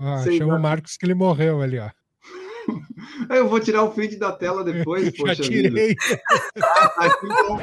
[0.00, 1.90] Ah, chama o Marcos que ele morreu ali, ó.
[3.30, 5.94] Eu vou tirar o feed da tela depois, Já tirei.
[6.62, 7.58] Ah, tá, então.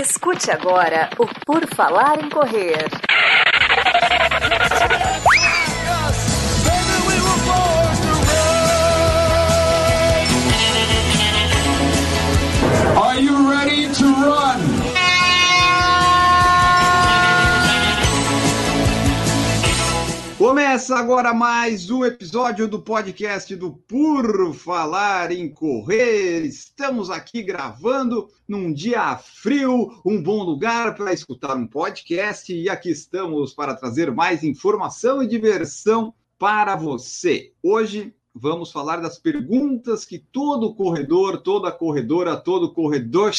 [0.00, 2.88] Escute agora o Por Falar em Correr.
[20.58, 26.44] Começa agora mais um episódio do podcast do Por Falar em Correr.
[26.44, 32.90] Estamos aqui gravando num dia frio, um bom lugar para escutar um podcast e aqui
[32.90, 37.52] estamos para trazer mais informação e diversão para você.
[37.62, 43.32] Hoje vamos falar das perguntas que todo corredor, toda corredora, todo corredor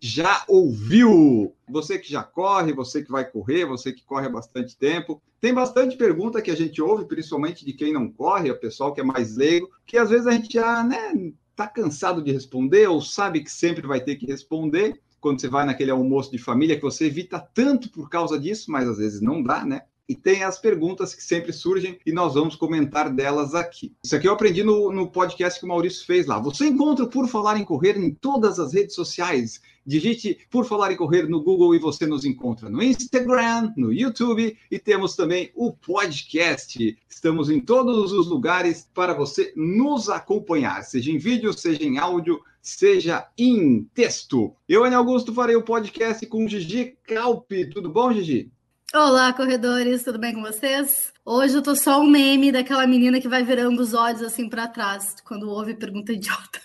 [0.00, 1.54] já ouviu.
[1.68, 5.22] Você que já corre, você que vai correr, você que corre há bastante tempo.
[5.40, 9.00] Tem bastante pergunta que a gente ouve, principalmente de quem não corre, o pessoal que
[9.00, 13.00] é mais leigo, que às vezes a gente já, né, tá cansado de responder ou
[13.00, 16.82] sabe que sempre vai ter que responder quando você vai naquele almoço de família que
[16.82, 19.82] você evita tanto por causa disso, mas às vezes não dá, né?
[20.10, 23.94] e tem as perguntas que sempre surgem e nós vamos comentar delas aqui.
[24.02, 26.36] Isso aqui eu aprendi no, no podcast que o Maurício fez lá.
[26.40, 29.60] Você encontra Por Falar em Correr em todas as redes sociais.
[29.86, 34.56] Digite Por Falar em Correr no Google e você nos encontra no Instagram, no YouTube
[34.70, 36.98] e temos também o podcast.
[37.08, 42.40] Estamos em todos os lugares para você nos acompanhar, seja em vídeo, seja em áudio,
[42.62, 44.54] seja em texto.
[44.68, 47.68] Eu, Ana Augusto, farei o podcast com Gigi Calpe.
[47.70, 48.50] Tudo bom, Gigi?
[48.92, 51.12] Olá, corredores, tudo bem com vocês?
[51.24, 54.66] Hoje eu tô só um meme daquela menina que vai virando os olhos assim para
[54.66, 56.60] trás quando ouve pergunta idiota.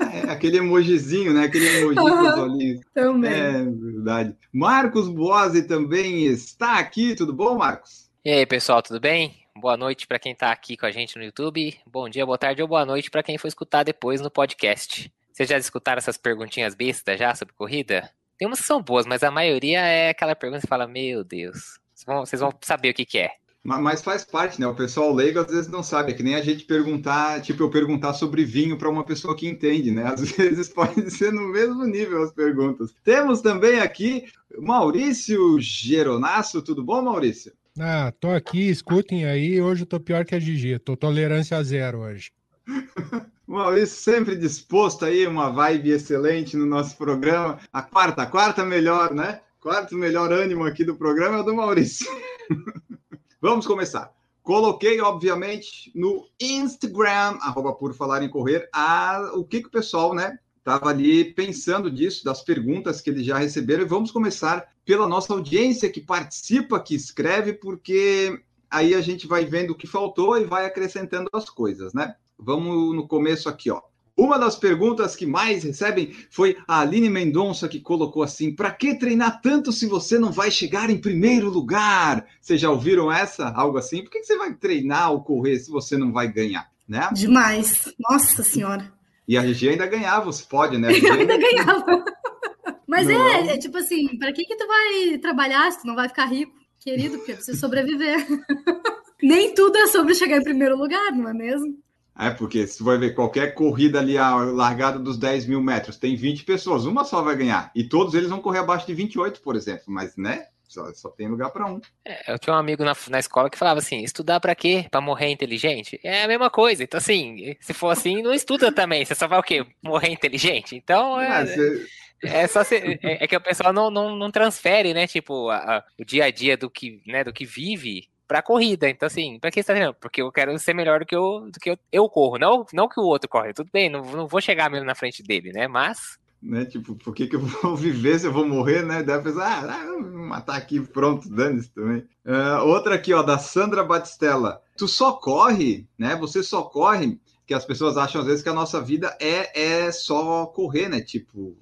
[0.00, 1.44] É, aquele emojizinho, né?
[1.44, 2.80] Aquele emoji com os olhinhos.
[2.94, 3.32] Também.
[3.32, 4.36] É verdade.
[4.52, 7.14] Marcos Boazzi também está aqui.
[7.14, 8.10] Tudo bom, Marcos?
[8.24, 9.42] E aí, pessoal, tudo bem?
[9.54, 11.78] Boa noite para quem está aqui com a gente no YouTube.
[11.86, 15.12] Bom dia, boa tarde ou boa noite para quem for escutar depois no podcast.
[15.32, 18.10] Vocês já escutaram essas perguntinhas bestas já sobre corrida?
[18.38, 21.22] Tem umas que são boas, mas a maioria é aquela pergunta que você fala, meu
[21.22, 23.32] Deus, vocês vão, vocês vão saber o que, que é.
[23.64, 24.66] Mas faz parte, né?
[24.66, 26.10] O pessoal leigo às vezes não sabe.
[26.10, 29.48] É que nem a gente perguntar, tipo, eu perguntar sobre vinho para uma pessoa que
[29.48, 30.04] entende, né?
[30.04, 32.92] Às vezes pode ser no mesmo nível as perguntas.
[33.04, 34.24] Temos também aqui
[34.58, 36.60] Maurício Geronasso.
[36.60, 37.52] Tudo bom, Maurício?
[37.78, 39.60] Ah, tô aqui, escutem aí.
[39.60, 40.78] Hoje eu tô pior que a Gigi.
[40.80, 42.32] Tô tolerância zero hoje.
[43.46, 47.60] Maurício sempre disposto aí, uma vibe excelente no nosso programa.
[47.72, 49.40] A quarta, a quarta melhor, né?
[49.60, 52.06] Quarto melhor ânimo aqui do programa é o do Maurício.
[53.42, 54.14] Vamos começar.
[54.40, 60.14] Coloquei, obviamente, no Instagram, arroba por falar em correr, a, o que, que o pessoal,
[60.14, 63.82] né, estava ali pensando disso, das perguntas que eles já receberam.
[63.82, 69.44] E vamos começar pela nossa audiência que participa, que escreve, porque aí a gente vai
[69.44, 72.14] vendo o que faltou e vai acrescentando as coisas, né?
[72.38, 73.82] Vamos no começo aqui, ó.
[74.16, 78.94] Uma das perguntas que mais recebem foi a Aline Mendonça, que colocou assim: para que
[78.94, 82.26] treinar tanto se você não vai chegar em primeiro lugar?
[82.40, 83.48] Vocês já ouviram essa?
[83.48, 84.02] Algo assim?
[84.02, 86.70] Por que você vai treinar ou correr se você não vai ganhar?
[86.86, 87.08] Né?
[87.12, 87.92] Demais.
[87.98, 88.92] Nossa Senhora.
[89.26, 90.88] E a Regi ainda ganhava, você pode, né?
[90.92, 92.04] Eu ainda ganhava.
[92.86, 96.08] Mas é, é, tipo assim, para que que tu vai trabalhar se tu não vai
[96.08, 97.16] ficar rico, querido?
[97.16, 98.26] Porque precisa sobreviver.
[99.22, 101.78] Nem tudo é sobre chegar em primeiro lugar, não é mesmo?
[102.18, 105.96] É, porque se você vai ver qualquer corrida ali, a largada dos 10 mil metros,
[105.96, 107.70] tem 20 pessoas, uma só vai ganhar.
[107.74, 109.84] E todos eles vão correr abaixo de 28, por exemplo.
[109.86, 110.46] Mas, né?
[110.68, 111.80] Só, só tem lugar para um.
[112.02, 114.86] É, eu tinha um amigo na, na escola que falava assim: estudar para quê?
[114.90, 116.00] Para morrer inteligente?
[116.02, 116.82] É a mesma coisa.
[116.82, 119.04] Então, assim, se for assim, não estuda também.
[119.04, 119.66] Você só vai o quê?
[119.82, 120.74] Morrer inteligente?
[120.74, 121.44] Então, é.
[121.44, 121.86] Você...
[122.24, 125.08] É só ser, é, é, que o pessoal não, não, não transfere, né?
[125.08, 128.88] Tipo, a, a, o dia a dia do que, né, do que vive pra corrida.
[128.88, 129.96] Então, assim, pra que você tá treinando?
[130.00, 132.88] Porque eu quero ser melhor do que eu, do que eu, eu corro, não, não
[132.88, 133.52] que o outro corre.
[133.54, 135.68] Tudo bem, não, não vou chegar mesmo na frente dele, né?
[135.68, 136.18] Mas.
[136.42, 139.02] Né, tipo, por que, que eu vou viver se eu vou morrer, né?
[139.02, 142.04] Deve pensar, ah, vou matar aqui, pronto, dane-se também.
[142.26, 144.60] Uh, outra aqui, ó, da Sandra Batistella.
[144.76, 146.16] Tu só corre, né?
[146.16, 149.92] Você só corre que as pessoas acham às vezes que a nossa vida é, é
[149.92, 151.00] só correr, né?
[151.00, 151.56] Tipo,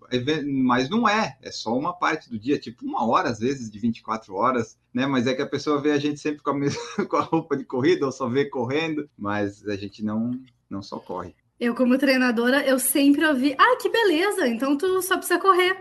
[0.47, 3.79] mas não é, é só uma parte do dia, tipo uma hora às vezes de
[3.79, 5.07] 24 horas, né?
[5.07, 7.57] Mas é que a pessoa vê a gente sempre com a, mesma, com a roupa
[7.57, 10.39] de corrida ou só vê correndo, mas a gente não,
[10.69, 11.35] não só corre.
[11.61, 15.77] Eu, como treinadora, eu sempre ouvi, ah, que beleza, então tu só precisa correr.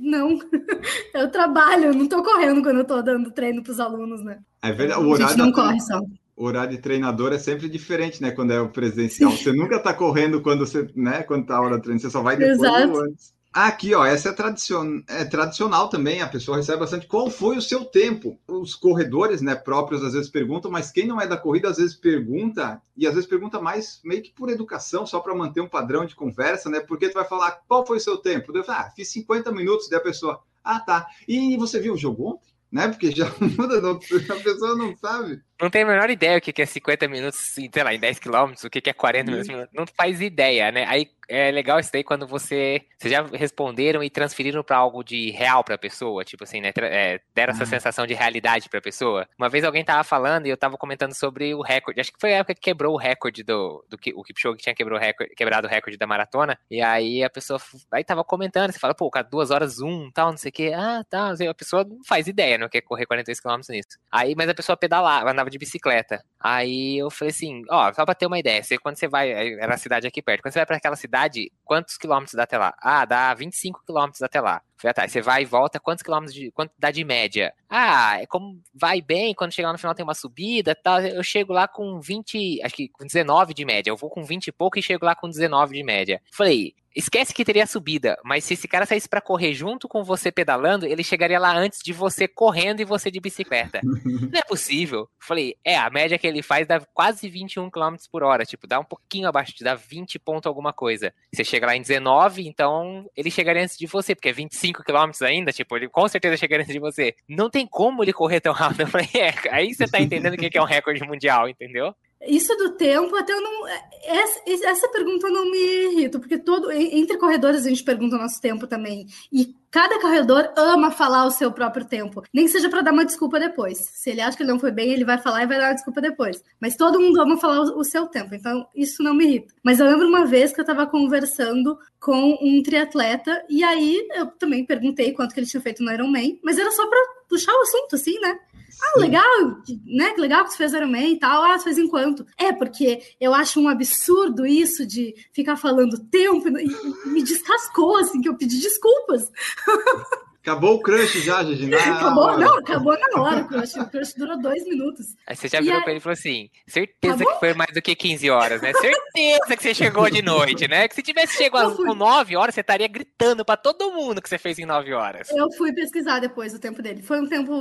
[0.00, 0.38] Não,
[1.14, 4.38] eu trabalho, não tô correndo quando eu tô dando treino para os alunos, né?
[4.62, 6.00] É verdade, o horário a gente não corre só
[6.38, 8.30] horário de treinador é sempre diferente, né?
[8.30, 9.32] Quando é o presencial.
[9.32, 11.22] Você nunca tá correndo quando você, né?
[11.22, 12.92] Quando tá a hora do treino, você só vai depois Exato.
[12.92, 13.34] ou antes.
[13.60, 15.00] Aqui, ó, essa é, tradicion...
[15.08, 17.08] é tradicional também, a pessoa recebe bastante.
[17.08, 18.38] Qual foi o seu tempo?
[18.46, 21.96] Os corredores, né, próprios às vezes perguntam, mas quem não é da corrida às vezes
[21.96, 26.06] pergunta, e às vezes pergunta mais meio que por educação, só para manter um padrão
[26.06, 26.78] de conversa, né?
[26.78, 28.56] Porque tu vai falar, qual foi o seu tempo?
[28.56, 31.08] Eu falo, ah, fiz 50 minutos, daí a pessoa, ah, tá.
[31.26, 32.52] E você viu o jogo ontem?
[32.70, 32.86] Né?
[32.86, 33.26] Porque já
[33.58, 37.38] muda, a pessoa não sabe não tem a menor ideia o que é 50 minutos,
[37.38, 39.36] sei lá, em 10 km, o que é 40 uhum.
[39.38, 40.84] minutos, não faz ideia, né?
[40.86, 42.80] Aí é legal isso daí quando você.
[42.98, 46.72] Vocês já responderam e transferiram para algo de real para a pessoa, tipo assim, né?
[46.76, 47.68] É, deram essa uhum.
[47.68, 49.28] sensação de realidade para a pessoa.
[49.38, 52.00] Uma vez alguém tava falando e eu tava comentando sobre o recorde.
[52.00, 53.84] Acho que foi a época que quebrou o recorde do.
[53.88, 56.58] do que o Kipchoge tinha quebrou recorde, quebrado o recorde da maratona.
[56.70, 57.60] E aí a pessoa.
[57.92, 60.72] Aí tava comentando, você fala, pô, cara, duas horas um, tal, não sei o quê.
[60.74, 61.36] Ah, tal.
[61.36, 63.98] Tá, a pessoa não faz ideia, não quer correr 42 km nisso.
[64.10, 66.22] Aí, mas a pessoa pedalava, andava de bicicleta.
[66.40, 69.74] Aí eu falei assim, ó, só pra ter uma ideia, você, quando você vai, era
[69.74, 72.74] a cidade aqui perto, quando você vai para aquela cidade, quantos quilômetros dá até lá?
[72.80, 74.62] Ah, dá 25 quilômetros até lá.
[74.76, 77.52] Falei, ah, tá, você vai e volta, quantos quilômetros de, quanto dá de média?
[77.68, 81.52] Ah, é como vai bem, quando chegar no final tem uma subida tal, eu chego
[81.52, 84.78] lá com 20, acho que com 19 de média, eu vou com 20 e pouco
[84.78, 86.22] e chego lá com 19 de média.
[86.32, 90.32] Falei, Esquece que teria subida, mas se esse cara saísse para correr junto com você
[90.32, 93.80] pedalando, ele chegaria lá antes de você correndo e você de bicicleta.
[94.04, 95.08] Não é possível.
[95.20, 98.78] Falei, é, a média que ele faz dá quase 21 km por hora, tipo, dá
[98.78, 101.12] um pouquinho abaixo, dá 20 ponto alguma coisa.
[101.32, 105.10] Você chega lá em 19, então ele chegaria antes de você, porque é 25 km
[105.22, 107.14] ainda, tipo, ele com certeza chegaria antes de você.
[107.28, 108.86] Não tem como ele correr tão rápido.
[108.86, 111.94] Falei, é, aí você tá entendendo o que é um recorde mundial, entendeu?
[112.26, 113.66] Isso do tempo, até eu não.
[114.02, 118.40] Essa, essa pergunta não me irrita, porque todo entre corredores a gente pergunta o nosso
[118.40, 119.06] tempo também.
[119.32, 122.22] E cada corredor ama falar o seu próprio tempo.
[122.34, 123.78] Nem que seja para dar uma desculpa depois.
[123.78, 125.74] Se ele acha que ele não foi bem, ele vai falar e vai dar uma
[125.74, 126.42] desculpa depois.
[126.60, 129.54] Mas todo mundo ama falar o, o seu tempo, então isso não me irrita.
[129.62, 134.26] Mas eu lembro uma vez que eu estava conversando com um triatleta, e aí eu
[134.26, 136.98] também perguntei quanto que ele tinha feito no Ironman, mas era só para
[137.28, 138.38] puxar o assunto, assim, né?
[138.80, 140.12] Ah, legal, né?
[140.12, 141.42] Que legal que você fez Ironman e tal.
[141.42, 142.26] Ah, fez enquanto.
[142.36, 148.20] É, porque eu acho um absurdo isso de ficar falando tempo e me descascou, assim,
[148.20, 149.30] que eu pedi desculpas.
[150.48, 151.74] Acabou o crush já, Gigi.
[151.74, 153.76] acabou, não, acabou na hora o crush.
[153.76, 155.14] O crush durou dois minutos.
[155.26, 157.34] Aí você já virou e pra ele e falou assim: certeza acabou?
[157.34, 158.72] que foi mais do que 15 horas, né?
[158.72, 160.88] Certeza que você chegou de noite, né?
[160.88, 164.38] Que se tivesse chegado com 9 horas, você estaria gritando pra todo mundo que você
[164.38, 165.28] fez em 9 horas.
[165.30, 167.02] Eu fui pesquisar depois o tempo dele.
[167.02, 167.52] Foi um tempo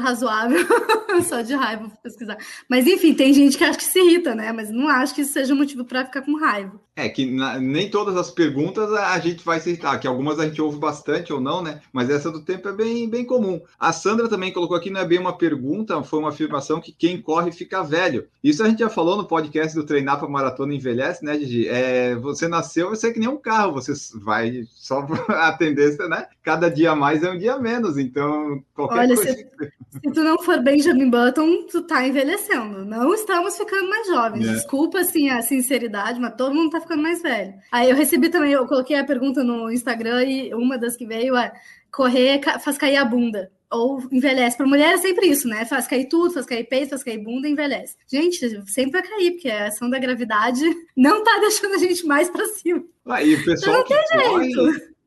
[0.00, 0.58] razoável,
[1.22, 2.38] só de raiva pesquisar.
[2.68, 4.52] Mas enfim, tem gente que acha que se irrita, né?
[4.52, 6.80] Mas não acho que isso seja um motivo para ficar com raiva.
[6.96, 10.44] É que na, nem todas as perguntas a gente vai se irritar, que algumas a
[10.44, 11.80] gente ouve bastante ou não, né?
[11.92, 13.60] Mas essa do tempo é bem, bem comum.
[13.78, 17.20] A Sandra também colocou aqui, não é bem uma pergunta, foi uma afirmação que quem
[17.20, 18.26] corre fica velho.
[18.42, 21.68] Isso a gente já falou no podcast do Treinar para Maratona Envelhece, né, Gigi?
[21.68, 26.26] É, você nasceu, você é que nem um carro, você vai só a tendência, né?
[26.42, 29.32] Cada dia mais é um dia menos, então qualquer Olha, coisa.
[29.32, 32.84] Se, se tu não for Benjamin Button, tu tá envelhecendo.
[32.84, 34.46] Não estamos ficando mais jovens.
[34.46, 34.52] É.
[34.52, 37.54] Desculpa, assim, a sinceridade, mas todo mundo tá ficando mais velho.
[37.72, 41.36] Aí eu recebi também, eu coloquei a pergunta no Instagram e uma das que veio
[41.36, 41.52] é
[41.90, 43.50] correr faz cair a bunda.
[43.72, 44.56] Ou envelhece.
[44.56, 45.64] Para mulher é sempre isso, né?
[45.64, 47.96] Faz cair tudo, faz cair peito, faz cair bunda envelhece.
[48.10, 48.38] Gente,
[48.68, 50.64] sempre vai cair, porque a ação da gravidade
[50.96, 52.84] não tá deixando a gente mais para cima.
[53.06, 54.52] Aí, o pessoal então, que corre,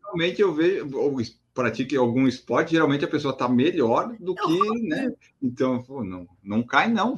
[0.06, 0.88] realmente eu vejo,
[1.54, 5.14] pratique algum esporte, geralmente a pessoa está melhor do que, né?
[5.42, 7.16] Então, pô, não, não cai, não.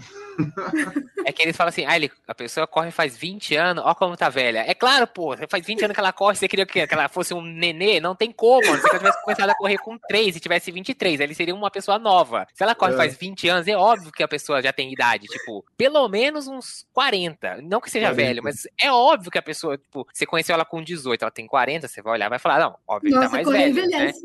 [1.25, 4.18] É que eles falam assim, ah, ele, a pessoa corre faz 20 anos, ó como
[4.18, 4.65] tá velha.
[4.68, 7.42] É claro, pô, faz 20 anos que ela corre, você queria que ela fosse um
[7.42, 8.00] nenê?
[8.00, 8.63] Não tem como.
[8.63, 11.98] Se ela tivesse começado a correr com 3 e tivesse 23, ele seria uma pessoa
[11.98, 12.46] nova.
[12.54, 12.98] Se ela corre é.
[12.98, 16.86] faz 20 anos, é óbvio que a pessoa já tem idade, tipo, pelo menos uns
[16.94, 17.62] 40.
[17.62, 18.15] Não que seja 40.
[18.15, 21.48] velho, mas é óbvio que a pessoa, tipo, você conheceu ela com 18, ela tem
[21.48, 24.25] 40, você vai olhar e vai falar, não, óbvio, Nossa, ele tá mais velho, envelhece.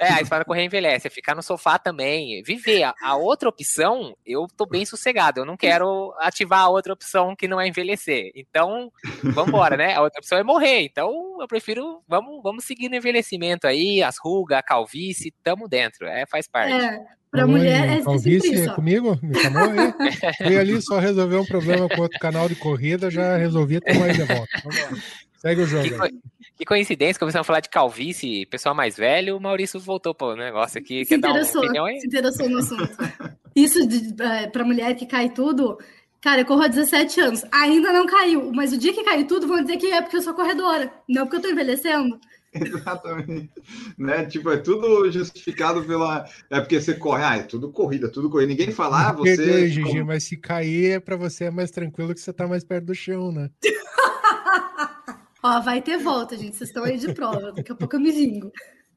[0.00, 2.84] É, a espada correr envelhece, é ficar no sofá também, viver.
[2.84, 7.36] A, a, outra opção, eu tô bem sossegado, eu não quero ativar a outra opção
[7.36, 8.32] que não é envelhecer.
[8.34, 8.90] Então,
[9.22, 9.94] vamos embora, né?
[9.94, 10.80] A outra opção é morrer.
[10.84, 16.06] Então, eu prefiro, vamos, vamos seguir no envelhecimento aí, as rugas, a calvície, tamo dentro,
[16.06, 16.72] é, faz parte.
[16.72, 16.98] É.
[17.30, 19.16] Para mulher é calvície é comigo?
[19.22, 19.94] Me chamou aí?
[20.48, 24.16] Fui ali só resolver um problema com outro canal de corrida, já resolvi tomar mais
[24.16, 24.50] de volta.
[25.40, 25.84] Segue o jogo.
[25.84, 26.22] Que,
[26.58, 30.36] que coincidência, começamos a falar de calvície, pessoal mais velho, o Maurício voltou para o
[30.36, 31.04] negócio aqui.
[31.06, 32.90] Se interessou, se interessou no assunto.
[33.56, 33.78] Isso
[34.20, 35.78] é, para mulher que cai tudo,
[36.20, 39.48] cara, eu corro há 17 anos, ainda não caiu, mas o dia que caiu tudo,
[39.48, 42.20] vão dizer que é porque eu sou corredora, não porque eu estou envelhecendo.
[42.52, 43.50] Exatamente.
[43.96, 44.26] Né?
[44.26, 46.26] Tipo, é tudo justificado pela.
[46.50, 48.50] É porque você corre, ah, é tudo corrida, tudo corrida.
[48.50, 49.68] Ninguém fala, ah, você.
[49.68, 52.86] Gigi, mas se cair é para você é mais tranquilo que você tá mais perto
[52.86, 53.48] do chão, né?
[55.42, 56.56] Ó, vai ter volta, gente.
[56.56, 57.52] Vocês estão aí de prova.
[57.52, 58.52] Daqui a pouco eu me vingo.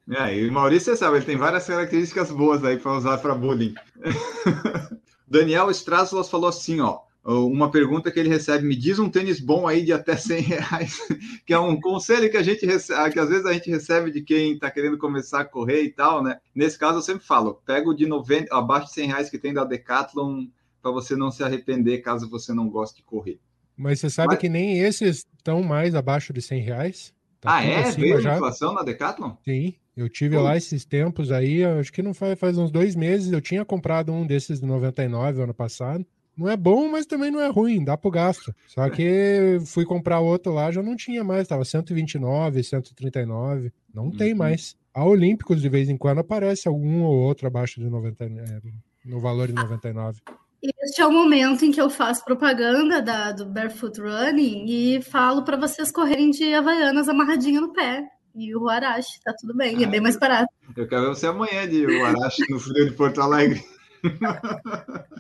[0.10, 3.34] É, e o Maurício, você sabe, ele tem várias características boas aí para usar para
[3.34, 3.74] bullying.
[5.26, 7.00] Daniel Straslas falou assim, ó.
[7.26, 11.00] Uma pergunta que ele recebe: me diz um tênis bom aí de até 100 reais,
[11.48, 14.22] que é um conselho que a gente recebe, que às vezes a gente recebe de
[14.22, 16.42] quem está querendo começar a correr e tal, né?
[16.54, 19.54] Nesse caso, eu sempre falo: pega o de 90, abaixo de 100 reais que tem
[19.54, 20.48] da Decathlon,
[20.82, 23.40] para você não se arrepender caso você não goste de correr.
[23.78, 24.40] Mas você sabe Mas...
[24.40, 27.14] que nem esses estão mais abaixo de 100 reais?
[27.42, 27.92] Tá ah, é?
[27.92, 28.36] Veio já.
[28.36, 29.36] inflação na Decathlon?
[29.44, 33.32] Sim, eu tive lá esses tempos aí, acho que não faz, faz uns dois meses,
[33.32, 36.06] eu tinha comprado um desses de 99 ano passado.
[36.36, 38.56] Não é bom, mas também não é ruim, dá pro gasto.
[38.68, 44.12] Só que fui comprar outro lá, já não tinha mais, tava 129, 139, não uhum.
[44.12, 44.76] tem mais.
[44.94, 48.62] A Olímpicos, de vez em quando, aparece algum ou outro abaixo de 90, é,
[49.06, 50.22] no valor de 99.
[50.64, 55.44] Este é o momento em que eu faço propaganda da, do Barefoot Running e falo
[55.44, 58.08] para vocês correrem de Havaianas amarradinha no pé.
[58.34, 60.48] E o Arashi, tá tudo bem, ah, é bem mais barato.
[60.76, 63.62] Eu quero ver você amanhã de o Arashi no frio de Porto Alegre.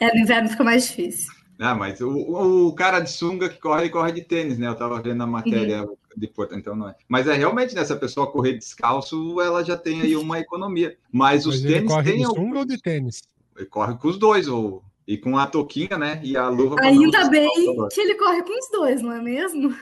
[0.00, 1.30] É, no inverno fica mais difícil.
[1.58, 4.66] Ah, mas o, o cara de sunga que corre, corre de tênis, né?
[4.66, 5.96] Eu tava vendo a matéria uhum.
[6.16, 6.94] de Porto, então não é.
[7.06, 7.84] Mas é realmente, né?
[7.84, 10.96] Se a pessoa correr descalço, ela já tem aí uma economia.
[11.12, 12.20] Mas, mas os tênis corre têm.
[12.20, 13.20] De sunga ou de tênis?
[13.58, 16.20] Ele corre com os dois, ou e com a touquinha, né?
[16.22, 16.76] E a luva.
[16.82, 17.48] Ainda bem
[17.90, 19.74] que ele corre com os dois, não é mesmo?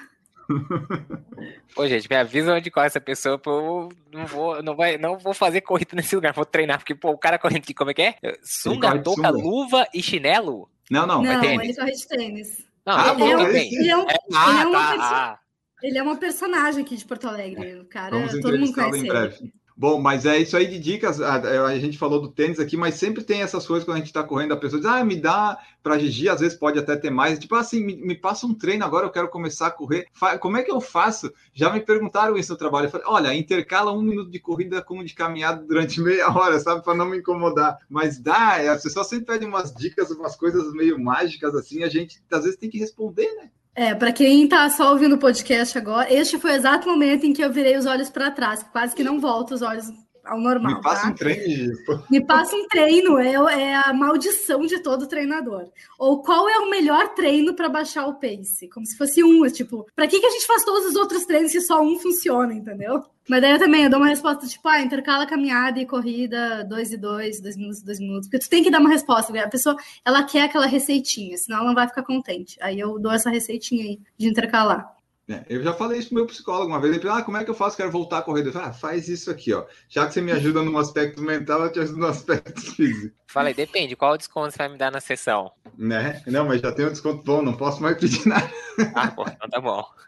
[1.74, 5.18] Pô, gente, me avisa onde corre essa pessoa, pô, eu não vou, não vai, não
[5.18, 7.94] vou fazer corrida nesse lugar, vou treinar, porque, pô, o cara correndo aqui, como é
[7.94, 8.14] que é?
[8.42, 10.70] Sunga, touca, luva e chinelo?
[10.88, 11.64] Não, não, não é tênis.
[11.64, 12.66] ele corre de tênis.
[12.86, 15.40] Não, ah, ele, é, ele, ele, é um, é, ah, ele, é uma tá,
[15.82, 19.52] ele é uma personagem aqui de Porto Alegre, o cara, todo mundo conhece ele.
[19.78, 21.20] Bom, mas é isso aí de dicas.
[21.20, 24.06] A, a, gente falou do tênis aqui, mas sempre tem essas coisas quando a gente
[24.06, 24.54] está correndo.
[24.54, 27.38] A pessoa diz, ah, me dá para Gigi, às vezes pode até ter mais.
[27.38, 30.06] Tipo assim, me, me, passa um treino agora, eu quero começar a correr.
[30.14, 31.30] Fa como é que eu faço?
[31.52, 32.86] Já me perguntaram isso no trabalho.
[32.86, 36.82] Eu falei, olha, intercala um minuto de corrida com de caminhada durante meia hora, sabe?
[36.82, 37.78] Para não me incomodar.
[37.86, 42.22] Mas dá, as pessoas sempre pedem umas dicas, umas coisas meio mágicas assim, a gente
[42.32, 43.50] às vezes tem que responder, né?
[43.78, 47.34] É, para quem está só ouvindo o podcast agora, este foi o exato momento em
[47.34, 49.92] que eu virei os olhos para trás, quase que não volto os olhos
[50.26, 50.76] ao normal.
[50.76, 51.08] Me passa tá?
[51.08, 51.72] um treino.
[52.10, 55.68] Me passa um treino, é, é a maldição de todo treinador.
[55.98, 58.68] Ou qual é o melhor treino para baixar o pace?
[58.68, 61.52] Como se fosse um, tipo, para que, que a gente faz todos os outros treinos
[61.52, 63.04] se só um funciona, entendeu?
[63.28, 66.92] Mas daí eu também eu dou uma resposta tipo, ah, intercala caminhada e corrida, dois
[66.92, 68.28] e dois, dois minutos, dois minutos.
[68.28, 69.36] Porque tu tem que dar uma resposta.
[69.40, 72.56] A pessoa, ela quer aquela receitinha, senão ela não vai ficar contente.
[72.60, 74.95] Aí eu dou essa receitinha aí de intercalar.
[75.28, 76.92] É, eu já falei isso pro meu psicólogo uma vez.
[76.92, 77.76] Ele falou: ah, como é que eu faço?
[77.76, 78.46] Quero voltar a correr.
[78.46, 79.64] Eu falei, ah, faz isso aqui, ó.
[79.88, 83.14] Já que você me ajuda no aspecto mental, eu te ajudo no aspecto físico.
[83.26, 85.50] Falei, depende, qual desconto você vai me dar na sessão?
[85.76, 86.22] Né?
[86.26, 88.48] Não, mas já tem um desconto bom, não posso mais pedir nada.
[88.94, 89.84] Ah, pô, então tá bom.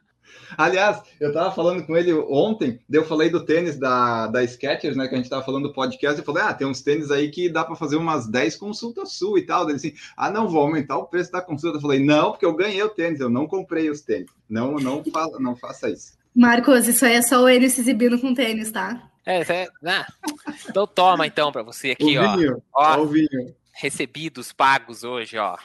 [0.57, 5.09] Aliás, eu tava falando com ele ontem, eu falei do tênis da, da Skechers, né?
[5.09, 7.49] Que a gente tava falando do podcast, e falei, ah, tem uns tênis aí que
[7.49, 9.65] dá para fazer umas 10 consultas sua e tal.
[9.69, 11.79] Ele assim, ah, não, vou aumentar o preço da consulta.
[11.79, 14.31] Eu falei, não, porque eu ganhei o tênis, eu não comprei os tênis.
[14.49, 16.19] Não, não, fa não faça isso.
[16.35, 19.11] Marcos, isso aí é só o ele se exibindo com tênis, tá?
[19.27, 19.69] É, é.
[19.85, 20.07] Ah,
[20.69, 22.37] então toma então para você aqui, o ó.
[22.37, 22.99] Vinho, ó.
[22.99, 23.55] O vinho.
[23.73, 25.57] Recebidos pagos hoje, ó.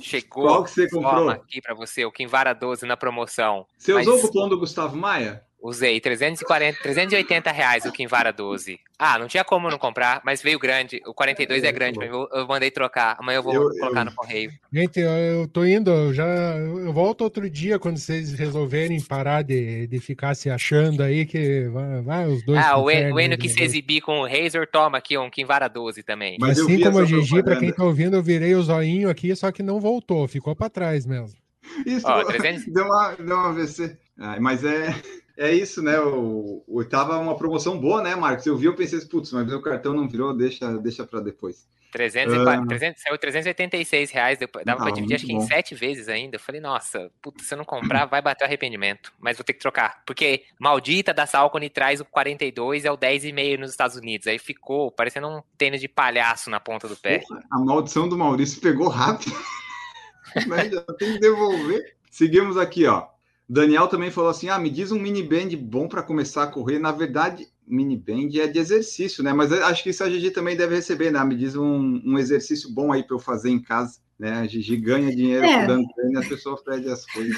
[0.00, 0.44] Chegou.
[0.44, 1.30] Qual que você comprou?
[1.30, 3.66] aqui para você, o Kinvara 12 na promoção.
[3.76, 4.06] Você Mas...
[4.06, 5.45] usou o cupom do Gustavo Maia?
[5.60, 8.78] Usei 340, 380 reais o Kinvara 12.
[8.98, 11.00] Ah, não tinha como não comprar, mas veio grande.
[11.06, 13.16] O 42 é, é grande, eu, eu mandei trocar.
[13.18, 14.04] Amanhã eu vou eu, colocar eu...
[14.04, 14.52] no correio.
[14.72, 19.86] Gente, eu tô indo, eu já eu volto outro dia quando vocês resolverem parar de,
[19.86, 22.64] de ficar se achando aí que vai, vai os dois.
[22.64, 26.36] Ah, o Enio quis se exibir com o Razer, toma aqui um Kinvara 12 também.
[26.38, 29.50] Mas assim como a Gigi, para quem tá ouvindo, eu virei o zoinho aqui, só
[29.50, 31.36] que não voltou, ficou para trás mesmo.
[31.84, 32.66] Isso, Ó, 300...
[32.72, 33.98] deu, uma, deu uma AVC.
[34.18, 34.94] Ah, mas é
[35.36, 35.98] é isso, né?
[36.00, 38.46] O, o, tava uma promoção boa, né, Marcos?
[38.46, 41.66] Eu vi, eu pensei, putz, mas meu cartão não virou, deixa, deixa para depois.
[41.92, 46.36] 340, uh, 300, saiu 386 reais, dava para dividir acho que em sete vezes ainda.
[46.36, 49.12] Eu falei, nossa, puta, se eu não comprar, vai bater o arrependimento.
[49.18, 50.02] Mas vou ter que trocar.
[50.04, 54.26] Porque maldita da Salcone traz o 42 é o 10,5 nos Estados Unidos.
[54.26, 57.20] Aí ficou parecendo um tênis de palhaço na ponta do pé.
[57.20, 59.34] Porra, a maldição do Maurício pegou rápido.
[60.46, 61.96] Mas já tem que devolver.
[62.10, 63.15] Seguimos aqui, ó.
[63.48, 66.78] Daniel também falou assim: ah, me diz um mini band bom para começar a correr.
[66.78, 69.32] Na verdade, mini band é de exercício, né?
[69.32, 71.22] Mas acho que isso a Gigi também deve receber, né?
[71.24, 74.40] Me diz um, um exercício bom aí para eu fazer em casa, né?
[74.40, 75.66] A Gigi ganha dinheiro é.
[75.66, 77.36] dando treino e as pessoas pedem as coisas.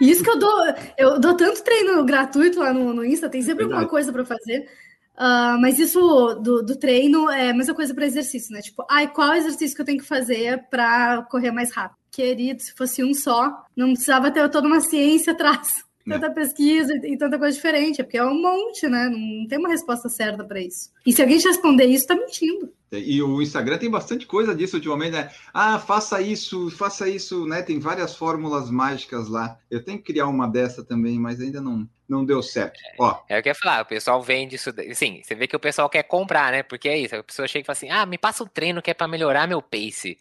[0.00, 3.64] Isso que eu dou, eu dou tanto treino gratuito lá no, no Insta, tem sempre
[3.64, 4.68] alguma coisa para fazer.
[5.14, 8.60] Uh, mas isso do, do, treino é a mesma coisa para exercício, né?
[8.60, 12.03] Tipo, ai, qual exercício que eu tenho que fazer para correr mais rápido?
[12.14, 15.84] Querido, se fosse um só, não precisava ter toda uma ciência atrás.
[16.06, 19.08] tanta pesquisa e tanta coisa diferente, porque é um monte, né?
[19.08, 20.90] Não tem uma resposta certa para isso.
[21.04, 22.70] E se alguém te responder isso, tá mentindo.
[22.98, 25.30] E o Instagram tem bastante coisa disso ultimamente, né?
[25.52, 27.62] Ah, faça isso, faça isso, né?
[27.62, 29.58] Tem várias fórmulas mágicas lá.
[29.70, 32.78] Eu tenho que criar uma dessa também, mas ainda não, não deu certo.
[32.98, 33.20] Ó.
[33.28, 34.70] É, é o que eu ia falar, o pessoal vende isso.
[34.94, 36.62] Sim, você vê que o pessoal quer comprar, né?
[36.62, 38.90] Porque é isso, a pessoa chega e fala assim: ah, me passa um treino que
[38.90, 40.18] é para melhorar meu pace.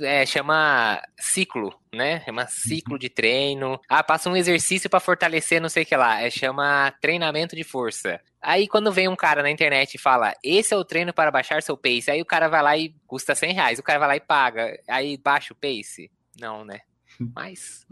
[0.00, 2.22] É, chama ciclo, né?
[2.24, 3.78] Chama ciclo de treino.
[3.88, 6.22] Ah, passa um exercício para fortalecer não sei o que lá.
[6.22, 8.18] É, chama treinamento de força.
[8.40, 11.62] Aí quando vem um cara na internet e fala, esse é o treino para baixar
[11.62, 14.16] seu pace, aí o cara vai lá e custa 100 reais, o cara vai lá
[14.16, 16.10] e paga, aí baixa o pace?
[16.38, 16.80] Não, né?
[17.34, 17.86] Mas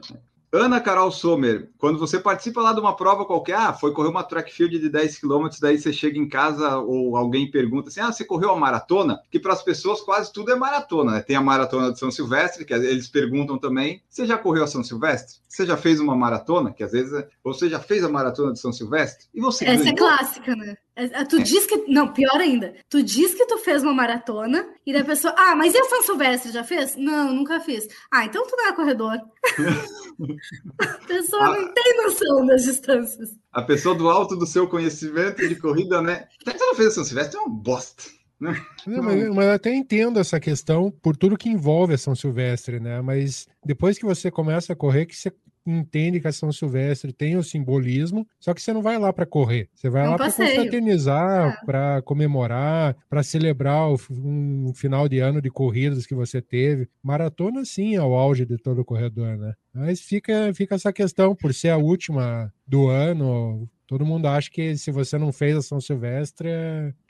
[0.57, 4.23] Ana Carol Sommer, quando você participa lá de uma prova qualquer, ah, foi correr uma
[4.23, 8.13] track field de 10 km, daí você chega em casa ou alguém pergunta assim: ah,
[8.13, 9.21] você correu a maratona?
[9.33, 11.21] Que para as pessoas quase tudo é maratona, né?
[11.23, 14.85] Tem a maratona de São Silvestre, que eles perguntam também: você já correu a São
[14.85, 15.41] Silvestre?
[15.49, 16.73] Você já fez uma maratona?
[16.73, 19.27] Que às vezes é, você já fez a maratona de São Silvestre?
[19.35, 20.09] E você Essa é ganhou?
[20.09, 20.77] é clássica, né?
[20.97, 21.43] É, é, tu é.
[21.43, 21.77] diz que.
[21.89, 22.75] Não, pior ainda.
[22.89, 25.35] Tu diz que tu fez uma maratona e da pessoa.
[25.37, 26.97] Ah, mas e a São Silvestre já fez?
[26.97, 27.89] Não, nunca fiz.
[28.13, 29.13] Ah, então tu não é corredor.
[30.81, 31.61] a pessoa a...
[31.61, 33.31] não tem noção das distâncias.
[33.53, 36.29] A pessoa do alto do seu conhecimento de corrida, né?
[36.43, 38.05] Até que você não fez a São Silvestre é uma bosta.
[38.41, 42.81] Não, mas, mas, eu até entendo essa questão por tudo que envolve a São Silvestre,
[42.81, 43.01] né?
[43.01, 45.33] Mas depois que você começa a correr, que você
[45.67, 49.25] entende que a São Silvestre tem o simbolismo, só que você não vai lá para
[49.25, 51.65] correr, você vai é um lá para confraternizar, é.
[51.65, 56.89] para comemorar, para celebrar o, um final de ano de corridas que você teve.
[57.03, 59.55] Maratona, sim, é o auge de todo corredor, né?
[59.73, 64.77] Mas fica, fica essa questão, por ser a última do ano, todo mundo acha que
[64.77, 66.49] se você não fez a São Silvestre,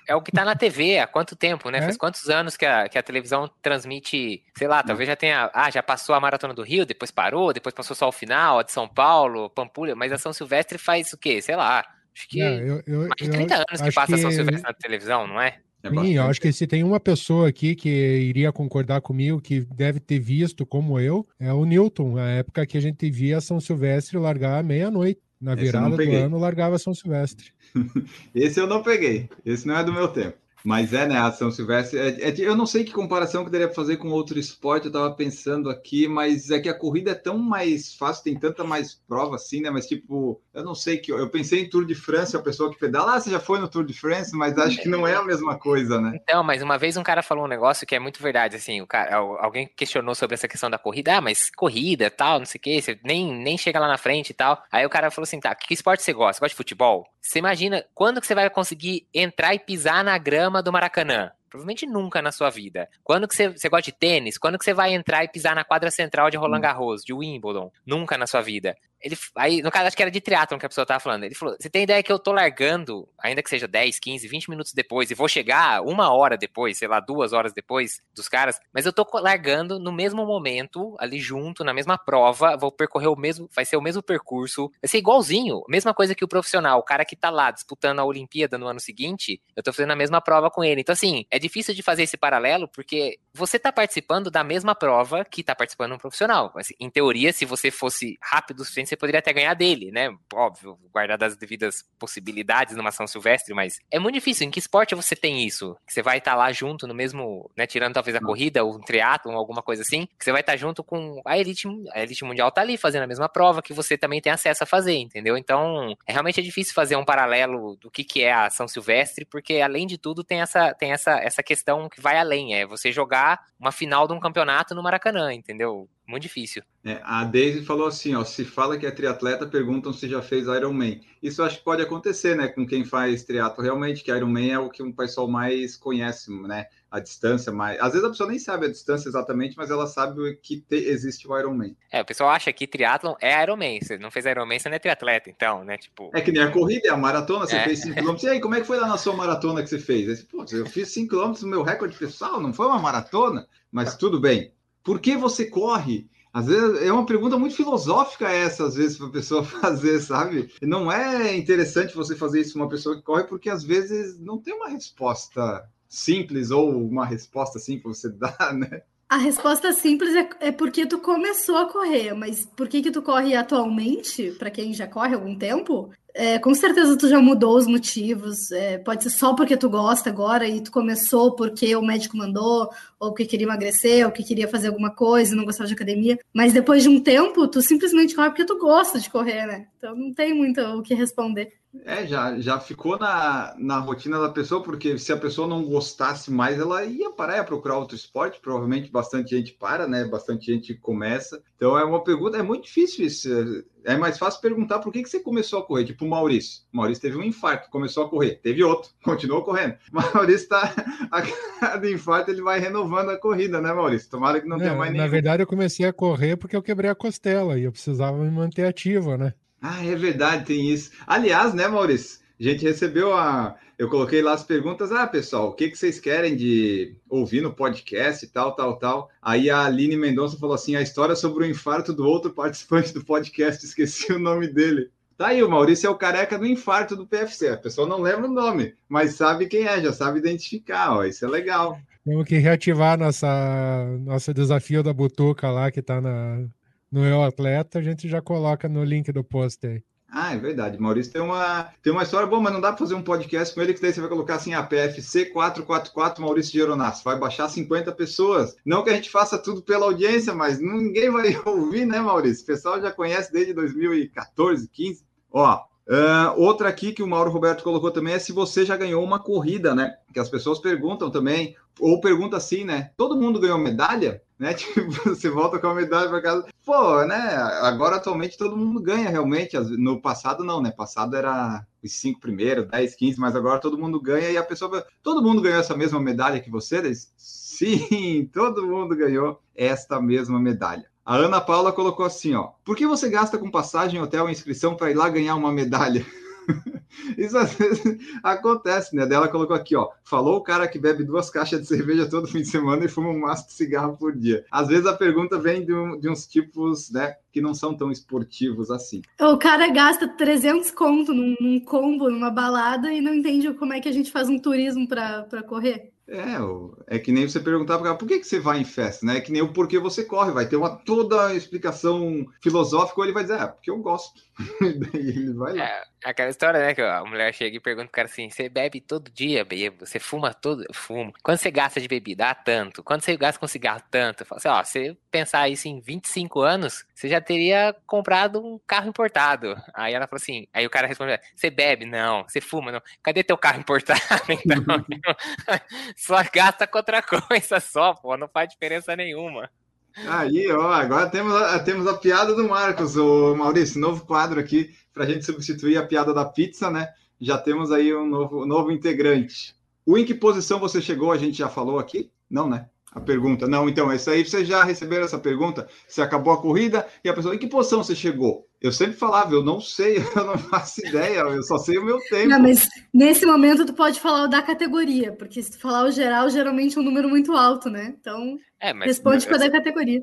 [0.08, 1.78] é o que tá na TV há quanto tempo, né?
[1.78, 1.82] É?
[1.82, 5.50] Faz quantos anos que a, que a televisão transmite, sei lá, talvez já tenha.
[5.54, 8.62] Ah, já passou a Maratona do Rio, depois parou, depois passou só o final, a
[8.62, 11.40] de São Paulo, Pampulha, mas a São Silvestre faz o quê?
[11.40, 11.84] Sei lá.
[12.14, 14.14] Acho que é, eu, eu, mais de 30 eu, anos que passa que...
[14.14, 15.58] a São Silvestre na televisão, não é?
[15.82, 19.60] É Sim, eu acho que se tem uma pessoa aqui que iria concordar comigo, que
[19.60, 23.60] deve ter visto como eu, é o Newton, a época que a gente via São
[23.60, 25.20] Silvestre largar à meia-noite.
[25.38, 27.52] Na virada do ano, largava São Silvestre.
[28.34, 29.28] Esse eu não peguei.
[29.44, 30.43] Esse não é do meu tempo.
[30.64, 31.18] Mas é, né?
[31.18, 31.98] A São Silvestre.
[31.98, 35.14] É, é, eu não sei que comparação que daria fazer com outro esporte, eu estava
[35.14, 39.36] pensando aqui, mas é que a corrida é tão mais fácil, tem tanta mais prova
[39.36, 39.68] assim, né?
[39.68, 41.12] Mas, tipo, eu não sei que.
[41.12, 43.68] Eu pensei em Tour de France, a pessoa que pedala, ah, você já foi no
[43.68, 46.18] Tour de France, mas acho que não é a mesma coisa, né?
[46.22, 48.86] Então, mas uma vez um cara falou um negócio que é muito verdade, assim, o
[48.86, 52.62] cara, alguém questionou sobre essa questão da corrida, ah, mas corrida tal, não sei o
[52.62, 54.62] quê, você nem, nem chega lá na frente e tal.
[54.72, 56.34] Aí o cara falou assim: tá, que esporte você gosta?
[56.34, 57.06] Você gosta de futebol?
[57.20, 60.53] Você imagina quando que você vai conseguir entrar e pisar na grama?
[60.62, 61.30] Do Maracanã.
[61.48, 62.88] Provavelmente nunca na sua vida.
[63.02, 64.36] Quando que você, você gosta de tênis?
[64.36, 66.62] Quando que você vai entrar e pisar na quadra central de Roland hum.
[66.62, 67.70] Garros, de Wimbledon?
[67.86, 68.76] Nunca na sua vida.
[69.04, 71.24] Ele, aí, no caso, acho que era de triatlon que a pessoa tava falando.
[71.24, 74.48] Ele falou: você tem ideia que eu tô largando, ainda que seja 10, 15, 20
[74.48, 78.58] minutos depois, e vou chegar uma hora depois, sei lá, duas horas depois dos caras,
[78.72, 83.16] mas eu tô largando no mesmo momento, ali junto, na mesma prova, vou percorrer o
[83.16, 86.82] mesmo, vai ser o mesmo percurso, vai ser igualzinho, mesma coisa que o profissional, o
[86.82, 90.20] cara que tá lá disputando a Olimpíada no ano seguinte, eu tô fazendo a mesma
[90.20, 90.80] prova com ele.
[90.80, 95.24] Então, assim, é difícil de fazer esse paralelo, porque você tá participando da mesma prova
[95.24, 96.52] que tá participando um profissional.
[96.56, 100.14] Assim, em teoria, se você fosse rápido o suficiente, você poderia até ganhar dele, né?
[100.32, 104.46] Óbvio, guardar as devidas possibilidades numa São Silvestre, mas é muito difícil.
[104.46, 105.76] Em que esporte você tem isso?
[105.86, 107.66] Que você vai estar tá lá junto no mesmo, né?
[107.66, 110.56] Tirando talvez a corrida, ou um triatlon, alguma coisa assim, que você vai estar tá
[110.56, 113.98] junto com a elite, a elite mundial tá ali fazendo a mesma prova que você
[113.98, 115.36] também tem acesso a fazer, entendeu?
[115.36, 119.24] Então, é realmente é difícil fazer um paralelo do que, que é a São Silvestre,
[119.24, 122.92] porque além de tudo tem essa, tem essa, essa questão que vai além, é você
[122.92, 125.88] jogar uma final de um campeonato no Maracanã, entendeu?
[126.06, 126.62] Muito difícil.
[126.84, 130.46] É, a Daisy falou assim, ó, se fala que é triatleta, perguntam se já fez
[130.46, 131.00] Ironman.
[131.22, 133.64] Isso acho que pode acontecer, né, com quem faz triatlo.
[133.64, 137.80] Realmente, que Ironman é o que o pessoal mais conhece, né, a distância mais...
[137.80, 140.76] Às vezes a pessoa nem sabe a distância exatamente, mas ela sabe que te...
[140.76, 141.74] existe o Ironman.
[141.90, 143.80] É, o pessoal acha que triatlon é Ironman.
[143.80, 146.10] Se não fez Ironman, você não é triatleta, então, né, tipo...
[146.12, 147.64] É que nem a corrida, é a maratona, você é.
[147.64, 148.22] fez 5km.
[148.22, 150.22] E aí, como é que foi lá na sua maratona que você fez?
[150.24, 154.52] Pô, eu fiz 5km no meu recorde pessoal, não foi uma maratona, mas tudo bem.
[154.84, 156.06] Por que você corre?
[156.32, 160.52] Às vezes é uma pergunta muito filosófica essa, às vezes, para a pessoa fazer, sabe?
[160.60, 164.52] Não é interessante você fazer isso uma pessoa que corre, porque às vezes não tem
[164.52, 168.82] uma resposta simples ou uma resposta que você dá, né?
[169.08, 173.00] A resposta simples é, é, porque tu começou a correr, mas por que que tu
[173.00, 177.56] corre atualmente, para quem já corre há algum tempo, É, com certeza tu já mudou
[177.56, 178.52] os motivos.
[178.52, 182.70] É, pode ser só porque tu gosta agora e tu começou porque o médico mandou,
[183.00, 186.16] ou porque queria emagrecer, ou que queria fazer alguma coisa, não gostava de academia.
[186.32, 189.66] Mas depois de um tempo, tu simplesmente corre porque tu gosta de correr, né?
[189.76, 191.52] Então não tem muito o que responder.
[191.84, 196.30] É, já, já ficou na, na rotina da pessoa, porque se a pessoa não gostasse
[196.30, 198.38] mais, ela ia parar, ia procurar outro esporte.
[198.40, 200.04] Provavelmente bastante gente para, né?
[200.04, 201.42] Bastante gente começa.
[201.64, 203.64] Então é uma pergunta, é muito difícil isso.
[203.86, 205.86] É mais fácil perguntar por que, que você começou a correr.
[205.86, 206.60] Tipo o Maurício.
[206.70, 208.38] O Maurício teve um infarto, começou a correr.
[208.42, 209.74] Teve outro, continuou correndo.
[209.90, 210.74] O Maurício está.
[211.10, 214.10] A cada infarto ele vai renovando a corrida, né, Maurício?
[214.10, 215.04] Tomara que não é, tenha mais nenhum.
[215.04, 218.30] Na verdade, eu comecei a correr porque eu quebrei a costela e eu precisava me
[218.30, 219.32] manter ativo, né?
[219.62, 220.90] Ah, é verdade, tem isso.
[221.06, 222.18] Aliás, né, Maurício?
[222.44, 223.56] A gente recebeu a.
[223.78, 224.92] Eu coloquei lá as perguntas.
[224.92, 229.10] Ah, pessoal, o que, que vocês querem de ouvir no podcast e tal, tal, tal.
[229.22, 233.02] Aí a Aline Mendonça falou assim: a história sobre o infarto do outro participante do
[233.02, 234.90] podcast, esqueci o nome dele.
[235.16, 237.48] Tá aí, o Maurício é o careca do infarto do PFC.
[237.48, 241.04] A pessoa não lembra o nome, mas sabe quem é, já sabe identificar, ó.
[241.04, 241.78] Isso é legal.
[242.04, 246.44] Temos que reativar nossa, nosso desafio da Butuca lá, que tá na,
[246.92, 249.82] no Eu Atleta, a gente já coloca no link do post aí.
[250.16, 250.80] Ah, é verdade.
[250.80, 253.60] Maurício tem uma, tem uma história boa, mas não dá para fazer um podcast com
[253.60, 257.02] ele, que daí você vai colocar assim, a PFC 444 Maurício Geronasso.
[257.02, 258.54] Vai baixar 50 pessoas.
[258.64, 262.44] Não que a gente faça tudo pela audiência, mas ninguém vai ouvir, né, Maurício?
[262.44, 265.04] O pessoal já conhece desde 2014, 15.
[265.32, 269.04] Ó, Uh, outra aqui que o Mauro Roberto colocou também é se você já ganhou
[269.04, 269.94] uma corrida, né?
[270.12, 272.90] Que as pessoas perguntam também, ou pergunta assim, né?
[272.96, 274.22] Todo mundo ganhou medalha?
[274.38, 274.54] Né?
[274.54, 276.46] Tipo, você volta com a medalha para casa.
[276.64, 277.36] Pô, né?
[277.62, 279.58] Agora atualmente todo mundo ganha realmente.
[279.58, 280.70] No passado não, né?
[280.70, 284.84] Passado era os cinco primeiros, 10, 15, mas agora todo mundo ganha e a pessoa.
[285.02, 286.82] Todo mundo ganhou essa mesma medalha que você?
[287.16, 290.93] Sim, todo mundo ganhou esta mesma medalha.
[291.04, 292.52] A Ana Paula colocou assim, ó.
[292.64, 296.04] Por que você gasta com passagem, hotel e inscrição para ir lá ganhar uma medalha?
[297.18, 297.82] Isso às vezes
[298.22, 299.04] acontece, né?
[299.04, 299.90] Dela colocou aqui, ó.
[300.02, 303.10] Falou o cara que bebe duas caixas de cerveja todo fim de semana e fuma
[303.10, 304.46] um maço de cigarro por dia.
[304.50, 307.90] Às vezes a pergunta vem de, um, de uns tipos, né, que não são tão
[307.90, 309.02] esportivos assim.
[309.20, 313.80] O cara gasta 300 conto num, num combo, numa balada e não entende como é
[313.80, 315.93] que a gente faz um turismo para correr.
[316.06, 319.16] É, é que nem você perguntar para por que, que você vai em festa, né?
[319.16, 323.14] É que nem o porquê você corre, vai ter uma toda explicação filosófica, ou ele
[323.14, 324.20] vai dizer, ah, porque eu gosto.
[324.60, 325.64] Daí ele vai lá.
[325.64, 326.74] É, aquela história, né?
[326.74, 329.86] Que a mulher chega e pergunta pro cara assim: você bebe todo dia, bebo?
[329.86, 330.64] Você fuma todo?
[330.72, 331.12] Fumo.
[331.22, 332.30] Quando você gasta de bebida?
[332.30, 332.82] Ah, tanto.
[332.82, 333.82] Quando você gasta com cigarro?
[333.90, 334.24] Tanto.
[334.24, 338.88] Fala assim, ó, você pensar isso em 25 anos, você já teria comprado um carro
[338.88, 339.56] importado.
[339.74, 341.86] Aí ela falou assim: aí o cara responde: você bebe?
[341.86, 342.22] Não.
[342.24, 342.70] Você fuma?
[342.72, 342.82] Não.
[343.02, 344.00] Cadê teu carro importado?
[344.44, 344.76] Então,
[345.96, 348.16] só gasta com outra coisa só, pô.
[348.16, 349.50] Não faz diferença nenhuma.
[349.96, 354.74] Aí, ó, agora temos a, temos a piada do Marcos, o Maurício, novo quadro aqui
[354.92, 356.88] para a gente substituir a piada da pizza, né?
[357.20, 359.54] Já temos aí um novo, novo integrante.
[359.86, 361.12] O em que posição você chegou?
[361.12, 362.10] A gente já falou aqui?
[362.28, 362.68] Não, né?
[362.92, 363.46] A pergunta.
[363.46, 365.68] Não, então, isso aí vocês já receberam essa pergunta.
[365.86, 368.46] Você acabou a corrida e a pessoa, em que posição você chegou?
[368.64, 371.98] Eu sempre falava, eu não sei, eu não faço ideia, eu só sei o meu
[372.08, 372.30] tempo.
[372.30, 375.90] Não, mas nesse momento tu pode falar o da categoria, porque se tu falar o
[375.90, 377.94] geral, geralmente é um número muito alto, né?
[378.00, 380.02] Então, é, mas, responde com a da categoria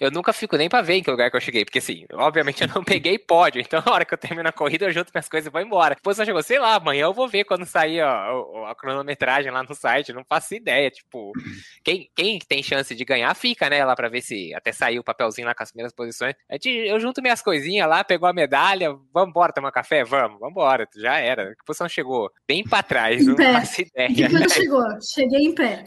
[0.00, 2.62] eu nunca fico nem pra ver em que lugar que eu cheguei, porque assim, obviamente
[2.62, 5.28] eu não peguei pódio, então na hora que eu termino a corrida eu junto minhas
[5.28, 5.94] coisas e vou embora.
[5.94, 9.62] Depois eu chegou, sei lá, amanhã eu vou ver quando sair ó, a cronometragem lá
[9.62, 11.32] no site, não faço ideia, tipo,
[11.82, 15.04] quem, quem tem chance de ganhar fica, né, lá pra ver se até sair o
[15.04, 16.34] papelzinho lá com as primeiras posições.
[16.64, 20.04] Eu junto minhas coisinhas lá, pegou a medalha, vamos embora tomar café?
[20.04, 21.54] Vamos, vamos embora, já era.
[21.54, 22.30] Que posição chegou?
[22.46, 23.52] Bem pra trás, em não pé.
[23.52, 24.08] faço ideia.
[24.08, 24.84] E quando chegou?
[25.00, 25.86] Cheguei em pé.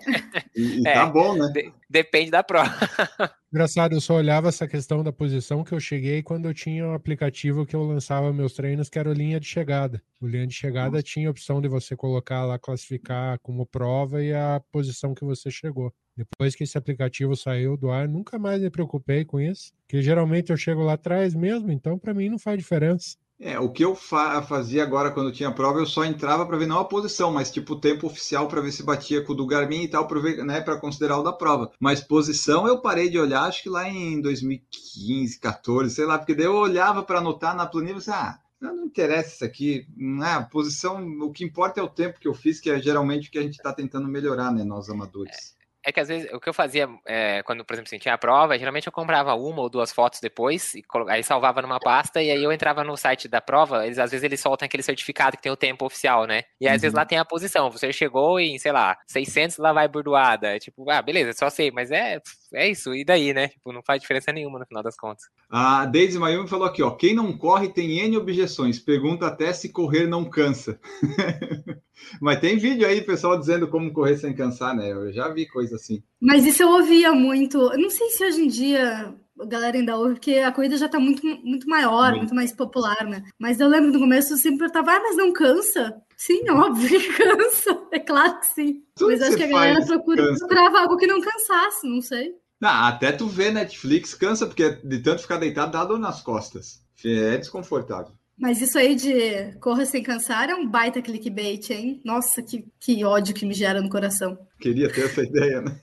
[0.56, 1.50] E, e é, tá bom, né?
[1.54, 2.70] De, depende da prova.
[3.50, 6.94] Engraçado, eu só olhava essa questão da posição que eu cheguei quando eu tinha um
[6.94, 10.04] aplicativo que eu lançava meus treinos, que era o linha de chegada.
[10.20, 11.04] O linha de chegada Nossa.
[11.04, 15.50] tinha a opção de você colocar lá, classificar como prova e a posição que você
[15.50, 15.94] chegou.
[16.16, 20.50] Depois que esse aplicativo saiu do ar, nunca mais me preocupei com isso, que geralmente
[20.52, 23.16] eu chego lá atrás mesmo, então para mim não faz diferença.
[23.40, 26.66] É, o que eu fa fazia agora quando tinha prova, eu só entrava para ver
[26.66, 29.46] não a posição, mas tipo o tempo oficial para ver se batia com o do
[29.46, 31.72] Garmin e tal, para né, considerar o da prova.
[31.80, 36.34] Mas posição eu parei de olhar, acho que lá em 2015, 14, sei lá, porque
[36.34, 40.48] daí eu olhava para anotar na planilha e assim, ah, não interessa isso aqui, né?
[40.52, 43.38] Posição, o que importa é o tempo que eu fiz, que é geralmente o que
[43.38, 45.54] a gente está tentando melhorar, né, nós amadores.
[45.54, 45.57] É
[45.88, 48.18] é que às vezes o que eu fazia é, quando, por exemplo, assim, tinha a
[48.18, 52.30] prova, geralmente eu comprava uma ou duas fotos depois, e aí salvava numa pasta, e
[52.30, 55.44] aí eu entrava no site da prova, eles às vezes eles soltam aquele certificado que
[55.44, 56.44] tem o tempo oficial, né?
[56.60, 56.80] E às uhum.
[56.82, 60.92] vezes lá tem a posição, você chegou em, sei lá, 600 lá vai burdoada, tipo,
[60.92, 62.20] ah, beleza, só sei, mas é
[62.54, 63.50] é isso, e daí, né?
[63.50, 65.26] Tipo, não faz diferença nenhuma no final das contas.
[65.50, 69.70] A Deise Mayumi falou aqui, ó, quem não corre tem N objeções, pergunta até se
[69.70, 70.80] correr não cansa.
[72.22, 74.92] Mas tem vídeo aí, pessoal dizendo como correr sem cansar, né?
[74.92, 76.04] Eu já vi coisa assim.
[76.22, 77.58] Mas isso eu ouvia muito.
[77.58, 80.90] Eu não sei se hoje em dia a galera ainda ouve, porque a corrida já
[80.90, 83.24] tá muito, muito maior, muito mais popular, né?
[83.40, 85.96] Mas eu lembro no começo eu sempre perguntava, ah, mas não cansa?
[86.16, 87.80] Sim, óbvio que cansa.
[87.92, 88.84] É claro que sim.
[88.96, 92.34] Tudo mas acho que a galera procura, procurava algo que não cansasse, não sei.
[92.62, 96.82] Ah, até tu vê Netflix cansa, porque de tanto ficar deitado dá dor nas costas.
[97.06, 98.14] É desconfortável.
[98.40, 102.02] Mas isso aí de corra sem cansar é um baita clickbait, hein?
[102.06, 104.38] Nossa, que, que ódio que me gera no coração.
[104.60, 105.80] Queria ter essa ideia, né?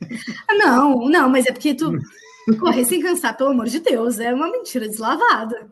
[0.50, 1.92] Não, não, mas é porque tu
[2.58, 5.70] correr sem cansar, pelo amor de Deus, é uma mentira deslavada.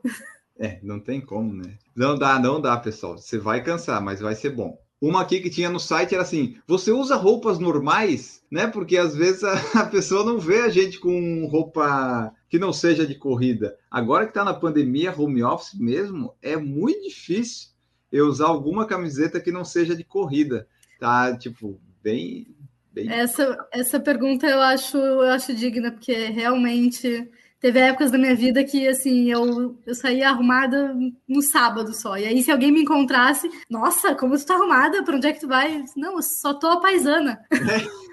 [0.59, 1.77] É, não tem como, né?
[1.95, 3.19] Não dá, não dá, pessoal.
[3.19, 4.79] Você vai cansar, mas vai ser bom.
[5.03, 8.69] Uma aqui que tinha no site era assim: você usa roupas normais, né?
[8.69, 13.05] Porque às vezes a, a pessoa não vê a gente com roupa que não seja
[13.05, 13.77] de corrida.
[13.91, 17.71] Agora que está na pandemia, home office mesmo, é muito difícil
[18.13, 20.69] eu usar alguma camiseta que não seja de corrida.
[21.01, 22.55] Tá, tipo, bem.
[22.93, 23.11] Bem...
[23.11, 27.31] Essa, essa pergunta eu acho, eu acho digna, porque realmente
[27.63, 30.93] Teve épocas da minha vida que, assim, eu, eu saía arrumada
[31.29, 32.19] no sábado só.
[32.19, 35.05] E aí, se alguém me encontrasse, nossa, como tu tá arrumada?
[35.05, 35.85] Pra onde é que tu vai?
[35.97, 37.41] Não, eu só tô a paisana.
[37.53, 38.03] É.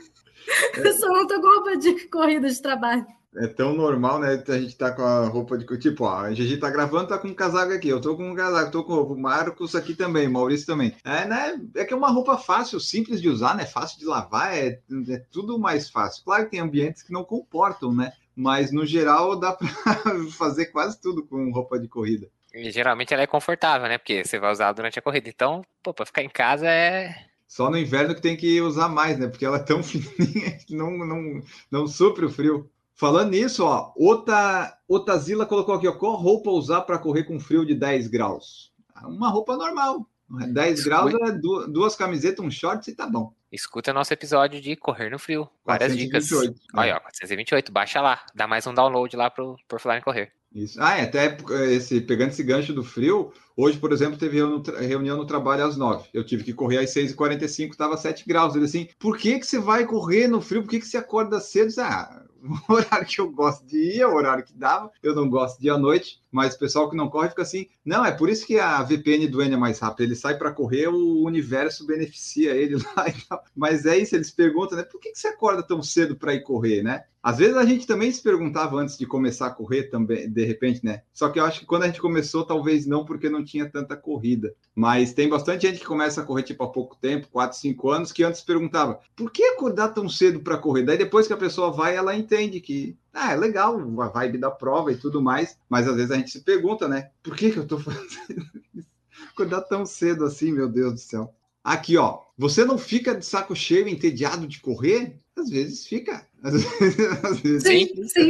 [0.77, 3.05] eu só não tô com roupa de corrida de trabalho.
[3.35, 4.43] É tão normal, né?
[4.47, 5.65] A gente tá com a roupa de.
[5.77, 7.87] Tipo, ó, a Gigi tá gravando, tá com um casaco aqui.
[7.87, 9.13] Eu tô com um casaco, tô com roupa.
[9.13, 10.95] O Marcos aqui também, Maurício também.
[11.03, 11.61] É, né?
[11.75, 13.65] É que é uma roupa fácil, simples de usar, né?
[13.65, 16.23] Fácil de lavar, é, é tudo mais fácil.
[16.23, 18.13] Claro que tem ambientes que não comportam, né?
[18.39, 19.67] mas no geral dá para
[20.31, 22.29] fazer quase tudo com roupa de corrida.
[22.53, 23.97] E geralmente ela é confortável, né?
[23.97, 25.27] Porque você vai usar durante a corrida.
[25.27, 27.13] Então, pô, para ficar em casa é.
[27.45, 29.27] Só no inverno que tem que usar mais, né?
[29.27, 32.71] Porque ela é tão fininha que não, não, não supre o frio.
[32.99, 37.65] Falando nisso, ó, Ota, Otazila colocou aqui, ó, qual roupa usar para correr com frio
[37.65, 38.73] de 10 graus?
[39.05, 40.05] Uma roupa normal.
[40.29, 43.31] 10 graus é duas camisetas, um short e tá bom.
[43.51, 45.49] Escuta nosso episódio de Correr no Frio.
[45.65, 46.71] Várias 428, dicas.
[46.73, 48.23] Olha, ó, 428, baixa lá.
[48.35, 50.31] Dá mais um download lá pro, por falar em correr.
[50.53, 50.81] Isso.
[50.81, 51.37] Ah, é, até
[51.71, 54.39] esse, pegando esse gancho do frio, hoje, por exemplo, teve
[54.79, 56.09] reunião no trabalho às 9.
[56.13, 58.55] Eu tive que correr às 6h45, estava 7 graus.
[58.55, 60.61] Ele assim, por que, que você vai correr no frio?
[60.61, 61.71] Por que, que você acorda cedo?
[61.79, 62.23] Ah,
[62.67, 64.91] o horário que eu gosto de ir, é o horário que dava.
[65.03, 67.67] Eu não gosto de ir à noite, mas o pessoal que não corre fica assim.
[67.85, 70.03] Não, é por isso que a VPN do N é mais rápida.
[70.03, 73.13] Ele sai para correr, o universo beneficia ele lá e
[73.55, 74.83] Mas é isso, eles perguntam, né?
[74.83, 77.03] Por que, que você acorda tão cedo para ir correr, né?
[77.21, 80.85] Às vezes a gente também se perguntava antes de começar a correr também, de repente,
[80.85, 81.01] né?
[81.13, 83.97] Só que eu acho que quando a gente começou, talvez não, porque não tinha tanta
[83.97, 84.55] corrida.
[84.73, 88.11] Mas tem bastante gente que começa a correr tipo há pouco tempo, 4, 5 anos,
[88.13, 90.83] que antes perguntava: por que acordar tão cedo para correr?
[90.83, 94.49] Daí depois que a pessoa vai, ela entende que ah, é legal a vibe da
[94.49, 97.09] prova e tudo mais, mas às vezes a gente se pergunta, né?
[97.21, 98.87] Por que, que eu tô fazendo isso?
[99.33, 101.35] Acordar tão cedo assim, meu Deus do céu.
[101.63, 102.23] Aqui, ó.
[102.37, 105.19] Você não fica de saco cheio, entediado de correr?
[105.39, 106.27] Às vezes fica.
[106.41, 108.29] Às vezes, às vezes sim, sim.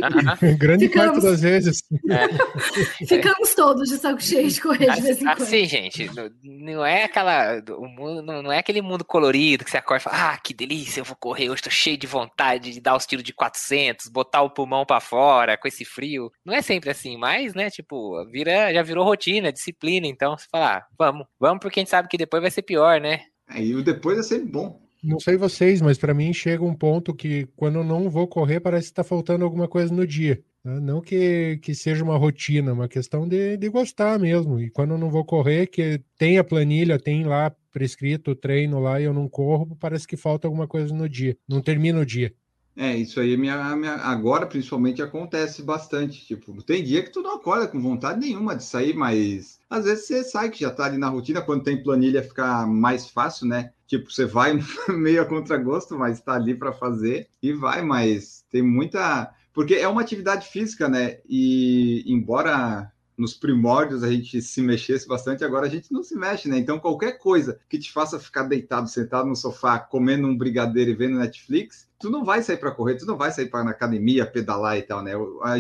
[0.58, 1.12] Grande Ficamos.
[1.12, 1.84] parte das vezes.
[2.10, 2.28] É.
[3.06, 5.44] Ficamos todos de saco cheio de correr de vez em quando.
[5.44, 6.10] Assim, gente,
[6.44, 7.62] não é aquela.
[7.78, 11.02] O mundo, não é aquele mundo colorido que você acorda e fala: ah, que delícia,
[11.02, 14.42] eu vou correr, hoje tô cheio de vontade de dar os tiros de 400, botar
[14.42, 16.32] o pulmão para fora com esse frio.
[16.44, 20.08] Não é sempre assim, mas, né, tipo, vira, já virou rotina, disciplina.
[20.08, 23.00] Então, você fala: ah, vamos, vamos, porque a gente sabe que depois vai ser pior,
[23.00, 23.22] né?
[23.52, 24.89] É, e o depois é sempre bom.
[25.02, 28.60] Não sei vocês, mas para mim chega um ponto que quando eu não vou correr
[28.60, 30.44] parece que está faltando alguma coisa no dia.
[30.64, 30.80] Né?
[30.80, 34.60] Não que, que seja uma rotina, uma questão de, de gostar mesmo.
[34.60, 38.80] E quando eu não vou correr, que tem a planilha, tem lá prescrito o treino
[38.80, 41.38] lá e eu não corro, parece que falta alguma coisa no dia.
[41.48, 42.34] Não termina o dia.
[42.82, 46.26] É, isso aí minha, minha, agora principalmente acontece bastante.
[46.26, 50.08] Tipo, tem dia que tu não acorda com vontade nenhuma de sair, mas às vezes
[50.08, 53.74] você sai que já tá ali na rotina, quando tem planilha fica mais fácil, né?
[53.86, 58.62] Tipo, você vai meio a contragosto, mas está ali para fazer e vai, mas tem
[58.62, 59.30] muita.
[59.54, 61.18] Porque é uma atividade física, né?
[61.28, 66.48] E embora nos primórdios a gente se mexesse bastante, agora a gente não se mexe,
[66.48, 66.58] né?
[66.58, 70.96] Então, qualquer coisa que te faça ficar deitado, sentado no sofá, comendo um brigadeiro e
[70.96, 74.26] vendo Netflix, tu não vai sair para correr, tu não vai sair para na academia,
[74.26, 75.12] pedalar e tal, né?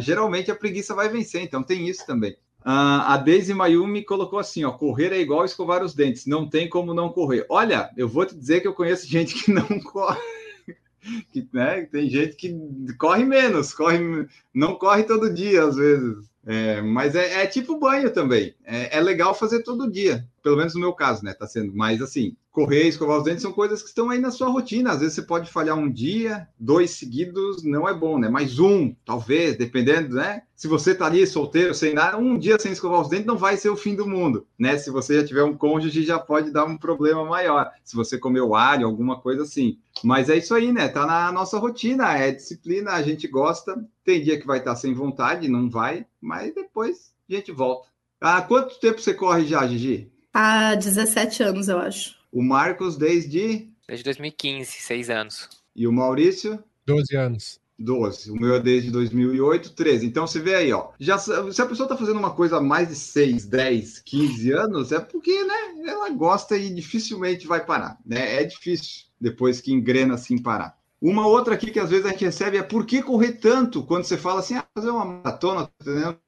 [0.01, 2.35] Geralmente a preguiça vai vencer, então tem isso também.
[2.61, 6.67] Uh, a Daisy Mayumi colocou assim: ó, correr é igual escovar os dentes, não tem
[6.67, 7.45] como não correr.
[7.49, 10.19] Olha, eu vou te dizer que eu conheço gente que não corre.
[11.31, 12.55] que né, tem gente que
[12.97, 16.29] corre menos, corre, não corre todo dia às vezes.
[16.45, 18.55] É, mas é, é, tipo banho também.
[18.65, 20.27] É, é, legal fazer todo dia.
[20.41, 21.33] Pelo menos no meu caso, né?
[21.33, 21.71] Tá sendo.
[21.75, 24.91] Mas assim, correr, escovar os dentes são coisas que estão aí na sua rotina.
[24.91, 28.29] Às vezes você pode falhar um dia, dois seguidos, não é bom, né?
[28.29, 30.41] Mas um, talvez, dependendo, né?
[30.59, 33.55] Se você tá ali solteiro, sem nada, um dia sem escovar os dentes não vai
[33.55, 34.77] ser o fim do mundo, né?
[34.77, 37.71] Se você já tiver um cônjuge, já pode dar um problema maior.
[37.81, 39.79] Se você comeu alho, alguma coisa assim.
[40.03, 40.89] Mas é isso aí, né?
[40.89, 43.81] Tá na nossa rotina, é disciplina, a gente gosta.
[44.03, 47.87] Tem dia que vai estar tá sem vontade, não vai, mas depois a gente volta.
[48.19, 50.11] Há quanto tempo você corre já, Gigi?
[50.33, 52.15] Há 17 anos, eu acho.
[52.33, 53.69] O Marcos desde.
[53.87, 55.47] Desde 2015, seis anos.
[55.73, 56.61] E o Maurício?
[56.85, 57.58] 12 anos.
[57.79, 58.31] 12.
[58.31, 60.05] O meu é desde 2008, 13.
[60.05, 60.89] Então você vê aí, ó.
[60.99, 64.91] Já, se a pessoa está fazendo uma coisa há mais de 6, 10, 15 anos,
[64.91, 65.55] é porque, né,
[65.87, 67.97] ela gosta e dificilmente vai parar.
[68.05, 68.41] Né?
[68.41, 70.77] É difícil depois que engrena assim parar.
[71.01, 73.83] Uma outra aqui que às vezes a gente recebe é por que correr tanto?
[73.83, 75.69] Quando você fala assim, ah, fazer uma maratona,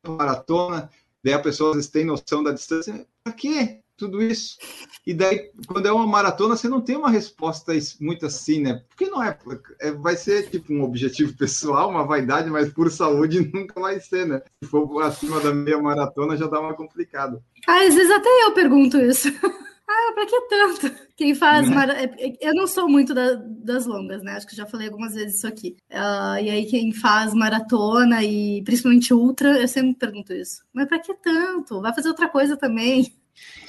[0.05, 0.89] uma maratona,
[1.21, 3.05] daí a pessoa às vezes tem noção da distância.
[3.21, 3.80] Para quê?
[4.01, 4.57] Tudo isso.
[5.05, 8.81] E daí, quando é uma maratona, você não tem uma resposta muito assim, né?
[8.89, 9.37] Porque não é,
[9.79, 14.25] é vai ser tipo um objetivo pessoal, uma vaidade, mas por saúde nunca vai ser,
[14.25, 14.41] né?
[14.63, 17.39] Se for acima da meia maratona, já dá uma complicada.
[17.67, 19.27] Ah, às vezes até eu pergunto isso.
[19.91, 20.95] Ah, pra que tanto?
[21.17, 21.69] Quem faz.
[21.69, 21.75] Né?
[21.75, 21.95] Mara...
[22.39, 24.33] Eu não sou muito da, das longas, né?
[24.33, 25.75] Acho que já falei algumas vezes isso aqui.
[25.91, 30.63] Uh, e aí, quem faz maratona e principalmente ultra, eu sempre pergunto isso.
[30.73, 31.81] Mas pra que tanto?
[31.81, 33.13] Vai fazer outra coisa também.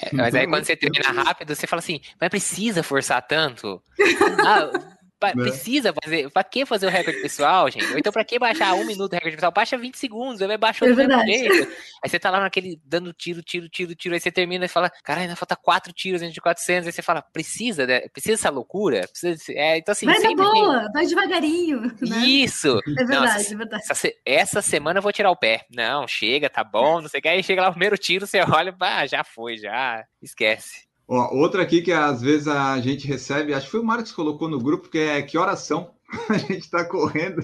[0.01, 3.81] É, mas aí quando você termina rápido, você fala assim, mas precisa forçar tanto?
[4.45, 4.69] Ah,
[5.23, 5.43] Pra, né?
[5.43, 6.29] Precisa fazer.
[6.29, 7.85] Pra que fazer o recorde pessoal, gente?
[7.93, 9.53] Ou então, pra que baixar um minuto do recorde pessoal?
[9.53, 11.71] Baixa 20 segundos, vai baixar é do jeito.
[12.03, 14.13] Aí você tá lá naquele dando tiro, tiro, tiro, tiro.
[14.13, 16.87] Aí você termina e fala, cara, ainda falta quatro tiros dentro de 400.
[16.87, 18.01] Aí você fala, precisa, né?
[18.09, 19.07] Precisa essa loucura?
[19.07, 20.91] Precisa, é, então, assim, vai na boa, tem...
[20.91, 21.81] vai devagarinho.
[22.01, 22.17] Né?
[22.25, 22.79] Isso!
[22.85, 23.83] É verdade, Não, é verdade.
[23.89, 25.65] Essa, essa, semana eu vou tirar o pé.
[25.73, 27.29] Não, chega, tá bom, não sei o que.
[27.29, 30.03] Aí chega lá o primeiro tiro, você olha, ah, já foi, já.
[30.21, 30.92] Esquece.
[31.07, 34.15] Ó, outra aqui que às vezes a gente recebe, acho que foi o Marcos que
[34.15, 35.91] colocou no grupo, que é que oração
[36.29, 37.41] a gente está correndo.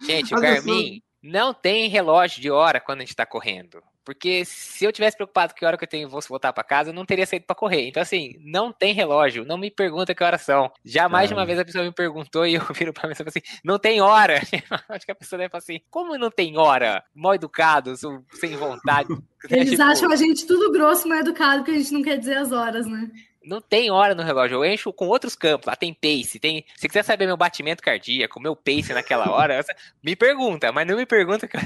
[0.00, 3.82] Gente, o Garmin não tem relógio de hora quando a gente está correndo.
[4.04, 6.94] Porque se eu tivesse preocupado que hora que eu tenho vou voltar para casa, eu
[6.94, 7.88] não teria saído para correr.
[7.88, 10.70] Então, assim, não tem relógio, não me pergunta que horas são.
[10.84, 13.16] Já mais de uma vez a pessoa me perguntou e eu viro pra mim e
[13.16, 14.40] falo assim: não tem hora.
[14.88, 17.02] Acho que a pessoa deve falar assim: como não tem hora?
[17.14, 17.94] Mal educado,
[18.32, 19.08] sem vontade.
[19.48, 19.82] Eles tipo...
[19.82, 22.86] acham a gente tudo grosso, mal educado, porque a gente não quer dizer as horas,
[22.86, 23.08] né?
[23.44, 25.66] Não tem hora no relógio, eu encho com outros campos.
[25.66, 26.64] Lá tem pace, tem.
[26.76, 29.64] Se quiser saber meu batimento cardíaco, meu pace naquela hora,
[30.02, 31.56] me pergunta, mas não me pergunta que.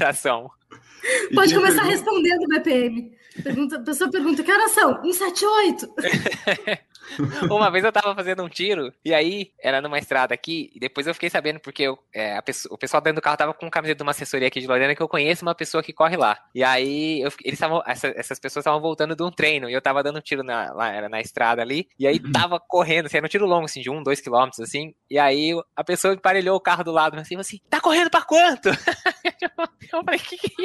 [1.35, 1.91] Pode começar pergunta...
[1.91, 3.17] respondendo BPM.
[3.43, 5.03] Pergunta, a pessoa pergunta: que horas são?
[5.03, 5.89] 178.
[7.49, 11.07] Uma vez eu tava fazendo um tiro, e aí era numa estrada aqui, e depois
[11.07, 13.99] eu fiquei sabendo, porque eu, é, pessoa, o pessoal dentro do carro tava com camiseta
[13.99, 16.37] de uma assessoria aqui de Lorena que eu conheço uma pessoa que corre lá.
[16.55, 19.81] E aí eu, eles estavam, essa, essas pessoas estavam voltando de um treino, e eu
[19.81, 23.19] tava dando um tiro na, lá, era na estrada ali, e aí tava correndo, assim,
[23.19, 26.57] era um tiro longo, assim, de um, dois quilômetros, assim, e aí a pessoa emparelhou
[26.57, 28.69] o carro do lado, assim, assim, tá correndo pra quanto?
[29.93, 30.56] eu falei, que que é?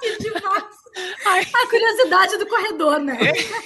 [0.00, 0.78] Que demais!
[1.54, 3.18] A curiosidade do corredor, né?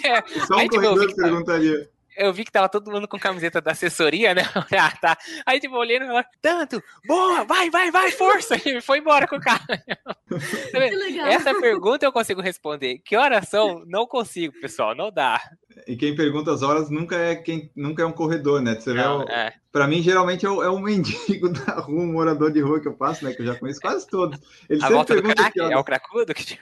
[0.05, 3.19] É, Só um aí, tipo, corredor tipo, perguntaria eu vi que tava todo mundo com
[3.19, 4.43] camiseta da assessoria, né?
[4.79, 5.19] ah, tá.
[5.47, 8.57] Aí, tipo, no relógio, tanto, boa, vai, vai, vai, força!
[8.69, 9.65] E foi embora com o carro.
[11.29, 12.99] Essa pergunta eu consigo responder.
[12.99, 13.85] Que horas são?
[13.87, 15.41] Não consigo, pessoal, não dá.
[15.87, 18.75] E quem pergunta as horas nunca é quem nunca é um corredor, né?
[18.75, 19.53] Você não, vê, é.
[19.73, 22.87] Para mim, geralmente é o, é o, mendigo da rua, um morador de rua que
[22.87, 23.33] eu passo, né?
[23.33, 24.39] Que eu já conheço quase todos.
[24.69, 25.59] Eles a volta do crack?
[25.59, 26.35] É o cracudo?
[26.35, 26.59] Que...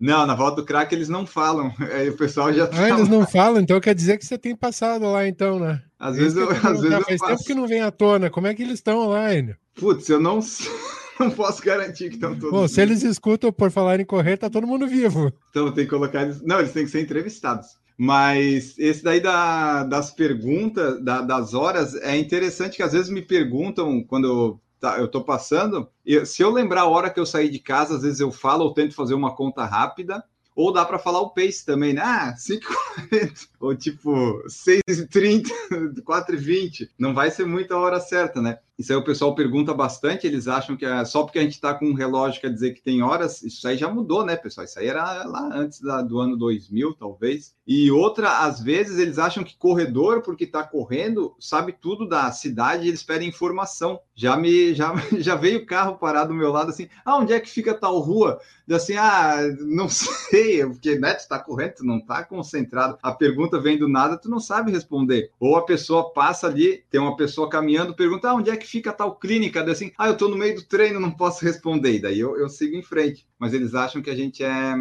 [0.00, 1.72] Não, na volta do crack eles não falam.
[1.92, 2.68] Aí o pessoal já.
[2.72, 5.82] Ah, eles não falam, então quer dizer que você tem passado lá, então, né?
[5.98, 6.48] Às vezes eu.
[6.50, 8.30] Às vezes faz tempo que não vem à tona.
[8.30, 9.54] Como é que eles estão online?
[9.74, 10.40] Putz, eu não
[11.20, 12.50] não posso garantir que estão todos.
[12.50, 15.32] Bom, se eles escutam por falar em correr, tá todo mundo vivo.
[15.50, 16.40] Então tem que colocar eles.
[16.42, 17.66] Não, eles têm que ser entrevistados.
[18.00, 23.20] Mas esse daí da, das perguntas, da, das horas, é interessante que às vezes me
[23.20, 25.88] perguntam quando eu, tá, tô passando.
[26.06, 28.64] Eu, se eu lembrar a hora que eu saí de casa, às vezes eu falo
[28.64, 30.22] ou tento fazer uma conta rápida.
[30.54, 32.02] Ou dá para falar o pace também, né?
[32.04, 35.48] Ah, 5h40, ou tipo 6h30,
[36.02, 36.88] 4h20.
[36.98, 38.58] Não vai ser muita hora certa, né?
[38.78, 41.74] Isso aí o pessoal pergunta bastante, eles acham que é só porque a gente está
[41.74, 43.42] com um relógio quer dizer que tem horas.
[43.42, 44.64] Isso aí já mudou, né, pessoal?
[44.64, 47.56] Isso aí era lá antes da, do ano 2000, talvez.
[47.66, 52.86] E outra, às vezes eles acham que corredor, porque está correndo, sabe tudo da cidade
[52.86, 54.00] eles pedem informação.
[54.14, 57.40] Já me já, já veio o carro parar do meu lado assim: ah, onde é
[57.40, 58.40] que fica tal rua?
[58.68, 62.96] E assim, ah, não sei, porque né, tu está correndo, tu não está concentrado.
[63.02, 65.32] A pergunta vem do nada, tu não sabe responder.
[65.40, 68.92] Ou a pessoa passa ali, tem uma pessoa caminhando, pergunta: ah, onde é que fica
[68.92, 69.62] tal clínica?
[69.62, 71.94] Daí assim, ah, eu estou no meio do treino, não posso responder.
[71.94, 73.26] E daí eu, eu sigo em frente.
[73.38, 74.74] Mas eles acham que a gente é,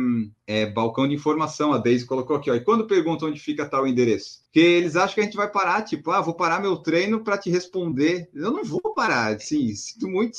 [0.45, 1.73] é balcão de informação.
[1.73, 2.55] A Deise colocou aqui, ó.
[2.55, 4.41] E quando perguntam onde fica tal endereço?
[4.43, 7.37] Porque eles acham que a gente vai parar, tipo, ah, vou parar meu treino para
[7.37, 8.29] te responder.
[8.33, 10.37] Eu não vou parar, sim, sinto muito.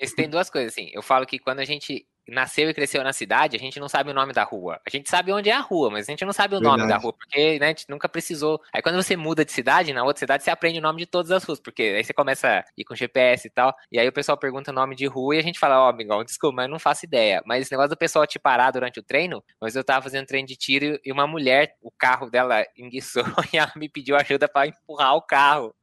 [0.00, 0.90] Isso tem duas coisas, assim.
[0.92, 4.10] Eu falo que quando a gente nasceu e cresceu na cidade, a gente não sabe
[4.10, 4.80] o nome da rua.
[4.86, 6.78] A gente sabe onde é a rua, mas a gente não sabe o Verdade.
[6.78, 8.60] nome da rua, porque né, a gente nunca precisou.
[8.72, 11.30] Aí quando você muda de cidade, na outra cidade você aprende o nome de todas
[11.30, 14.12] as ruas, porque aí você começa a ir com GPS e tal, e aí o
[14.12, 16.70] pessoal pergunta o nome de rua e a gente fala, ó, oh, amigão, desculpa, mas
[16.70, 17.42] não faço ideia.
[17.44, 20.48] Mas esse negócio do pessoal te parar durante o treino, mas eu tava fazendo treino
[20.48, 24.68] de tiro e uma mulher, o carro dela enguiçou e ela me pediu ajuda para
[24.68, 25.74] empurrar o carro.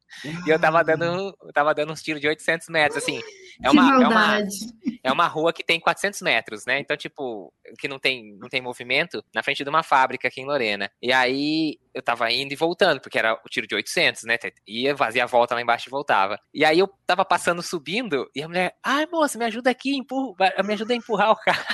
[0.45, 3.21] E eu tava dando, eu tava dando uns tiros de 800 metros, assim.
[3.63, 4.37] É uma, é, uma,
[5.03, 6.79] é uma rua que tem 400 metros, né?
[6.79, 10.45] Então, tipo, que não tem, não tem movimento, na frente de uma fábrica aqui em
[10.45, 10.89] Lorena.
[11.01, 14.37] E aí eu tava indo e voltando, porque era o tiro de 800, né?
[14.67, 16.39] Ia, fazia a volta lá embaixo e voltava.
[16.53, 20.35] E aí eu tava passando subindo e a mulher, ai moça, me ajuda aqui, empurra,
[20.63, 21.65] me ajuda a empurrar o carro.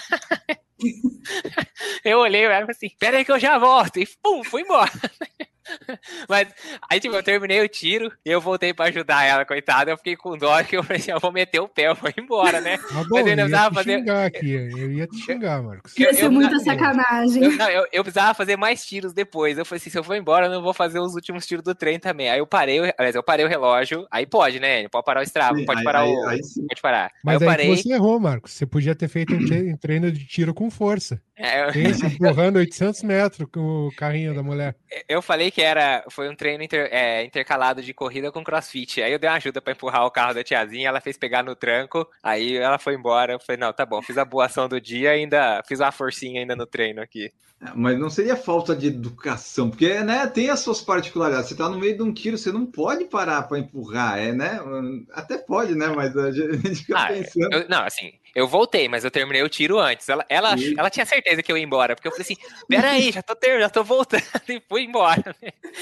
[2.04, 3.98] eu olhei e falei assim, pera aí que eu já volto.
[3.98, 4.92] E pum, fui embora.
[6.28, 6.48] Mas
[6.90, 9.92] aí, tipo, eu terminei o tiro e eu voltei pra ajudar ela, coitada.
[9.92, 12.12] Eu fiquei com dó que eu falei assim, eu vou meter o pé, eu vou
[12.18, 12.78] embora, né?
[12.92, 14.10] Ah, bom, Mas eu, eu ia te fazer...
[14.10, 15.98] aqui, eu ia te xingar, Marcos.
[15.98, 17.44] Ia ser muita sacanagem.
[17.44, 19.58] Eu, não, eu, eu, precisava fazer mais tiros depois.
[19.58, 21.76] Eu falei assim, se eu for embora, eu não vou fazer os últimos tiros do
[21.76, 22.30] trem também.
[22.30, 24.88] Aí eu parei, aliás, eu parei o relógio, aí pode, né?
[24.90, 26.28] Pode parar o estravo, pode parar aí, o...
[26.28, 27.12] Aí, pode parar.
[27.24, 28.54] Mas aí, aí você errou, Marcos.
[28.54, 31.22] Você podia ter feito um treino de tiro com força.
[31.38, 31.70] É, eu...
[31.70, 34.76] Esse, empurrando 800 metros com o carrinho da mulher.
[35.08, 39.02] Eu falei que era, foi um treino inter, é, intercalado de corrida com crossfit.
[39.02, 41.56] Aí eu dei uma ajuda para empurrar o carro da tiazinha, ela fez pegar no
[41.56, 43.34] tranco, aí ela foi embora.
[43.34, 46.42] Eu falei, não, tá bom, fiz a boa ação do dia ainda fiz uma forcinha
[46.42, 47.32] ainda no treino aqui.
[47.60, 51.50] É, mas não seria falta de educação, porque né, tem as suas particularidades.
[51.50, 54.60] Você tá no meio de um tiro, você não pode parar para empurrar, é, né?
[55.12, 55.88] Até pode, né?
[55.88, 57.52] Mas a gente fica ah, pensando.
[57.52, 60.08] Eu, não, assim, eu voltei, mas eu terminei o tiro antes.
[60.08, 63.24] Ela, ela, ela tinha certeza que eu ia embora, porque eu falei assim: peraí, já
[63.24, 65.36] tô, ter, já tô voltando e fui embora.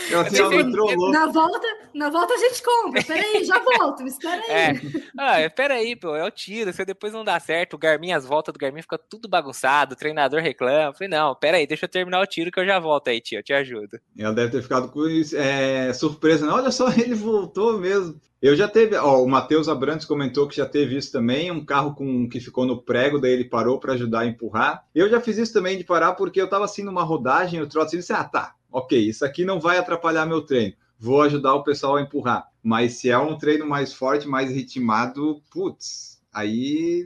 [0.10, 4.52] Eu, assim, eu, na, volta, na volta a gente compra, peraí, já volto, espera aí.
[4.52, 4.74] É.
[5.18, 8.54] Ah, peraí, pô, é o tiro, se depois não dá certo, o Garmin, as voltas
[8.54, 10.92] do Garmin fica tudo bagunçado, o treinador reclama.
[10.92, 13.40] Eu falei: não, peraí, deixa eu terminar o tiro que eu já volto aí, tio,
[13.40, 14.00] eu te ajudo.
[14.18, 16.54] Ela deve ter ficado com é, surpresa, né?
[16.54, 18.18] Olha só, ele voltou mesmo.
[18.46, 21.96] Eu já teve, ó, o Matheus Abrantes comentou que já teve isso também, um carro
[21.96, 24.86] com que ficou no prego, daí ele parou para ajudar a empurrar.
[24.94, 27.98] Eu já fiz isso também de parar porque eu estava assim numa rodagem, o troço
[27.98, 28.54] disse: "Ah, tá.
[28.72, 30.76] OK, isso aqui não vai atrapalhar meu treino.
[31.00, 32.48] Vou ajudar o pessoal a empurrar".
[32.62, 37.04] Mas se é um treino mais forte, mais ritmado, putz, aí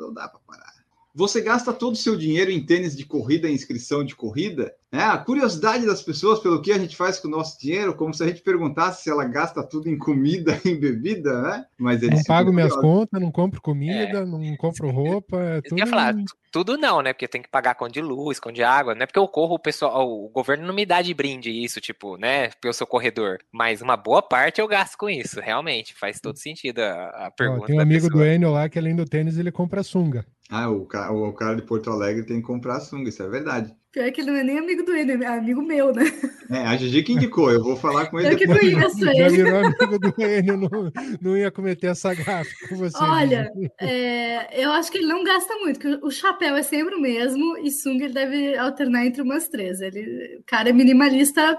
[0.00, 0.74] não dá para parar.
[1.14, 4.74] Você gasta todo o seu dinheiro em tênis de corrida, inscrição de corrida?
[4.92, 8.12] É, a curiosidade das pessoas pelo que a gente faz com o nosso dinheiro, como
[8.12, 11.64] se a gente perguntasse se ela gasta tudo em comida, em bebida, né?
[11.78, 14.24] Mas não pago minhas contas, não compro comida, é.
[14.24, 15.38] não compro roupa.
[15.38, 15.74] É tudo...
[15.74, 16.14] Eu ia falar,
[16.50, 17.12] tudo não, né?
[17.12, 19.54] Porque tem que pagar conta de luz, conta de água, não é porque eu corro,
[19.54, 22.50] o pessoal, o governo não me dá de brinde isso, tipo, né?
[22.60, 23.38] Pelo seu corredor.
[23.52, 25.94] Mas uma boa parte eu gasto com isso, realmente.
[25.94, 27.62] Faz todo sentido a, a pergunta.
[27.62, 28.24] Ó, tem um amigo pessoa.
[28.24, 30.26] do Enio lá que além do tênis ele compra sunga.
[30.50, 33.72] Ah, o cara, o cara de Porto Alegre tem que comprar sunga, isso é verdade.
[33.92, 36.04] Pior que ele não é nem amigo do Enio, é amigo meu, né?
[36.48, 38.34] É, a Gigi que indicou, eu vou falar com ele.
[38.34, 39.18] Eu que conheço ele.
[39.18, 42.96] Já virou amigo do Enio, não, não ia cometer essa gafa com você.
[43.02, 47.00] Olha, é, eu acho que ele não gasta muito, porque o chapéu é sempre o
[47.00, 49.80] mesmo e sunga ele deve alternar entre umas três.
[49.80, 51.58] Ele, o cara é minimalista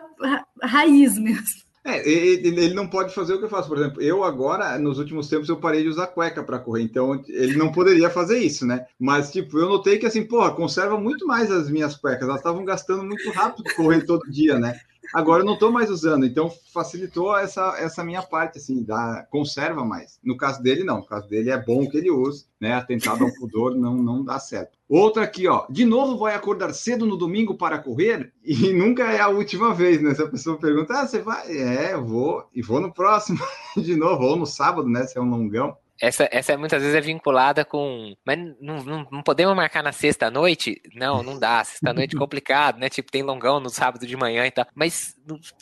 [0.64, 1.71] raiz mesmo.
[1.84, 3.68] É, ele, não pode fazer o que eu faço.
[3.68, 7.24] Por exemplo, eu agora, nos últimos tempos, eu parei de usar cueca para correr, então
[7.28, 8.86] ele não poderia fazer isso, né?
[9.00, 12.64] Mas, tipo, eu notei que, assim, porra, conserva muito mais as minhas cuecas, elas estavam
[12.64, 14.80] gastando muito rápido correndo todo dia, né?
[15.14, 19.84] Agora eu não estou mais usando, então facilitou essa, essa minha parte, assim, da conserva
[19.84, 20.20] mais.
[20.24, 20.98] No caso dele, não.
[20.98, 22.74] No caso dele é bom que ele use, né?
[22.74, 24.78] Atentado ao pudor não, não dá certo.
[24.88, 25.66] Outra aqui, ó.
[25.70, 28.32] De novo vai acordar cedo no domingo para correr?
[28.44, 30.14] E nunca é a última vez, né?
[30.14, 31.50] Se a pessoa pergunta, ah, você vai?
[31.50, 32.46] É, eu vou.
[32.54, 33.40] E vou no próximo
[33.76, 35.06] de novo, ou no sábado, né?
[35.06, 35.76] Se é um longão.
[36.02, 38.16] Essa, essa muitas vezes é vinculada com.
[38.26, 40.82] Mas não, não, não podemos marcar na sexta-noite?
[40.96, 41.64] Não, não dá.
[41.64, 42.90] Sexta-noite é complicado, né?
[42.90, 44.66] Tipo, tem longão no sábado de manhã e tal.
[44.74, 45.16] Mas,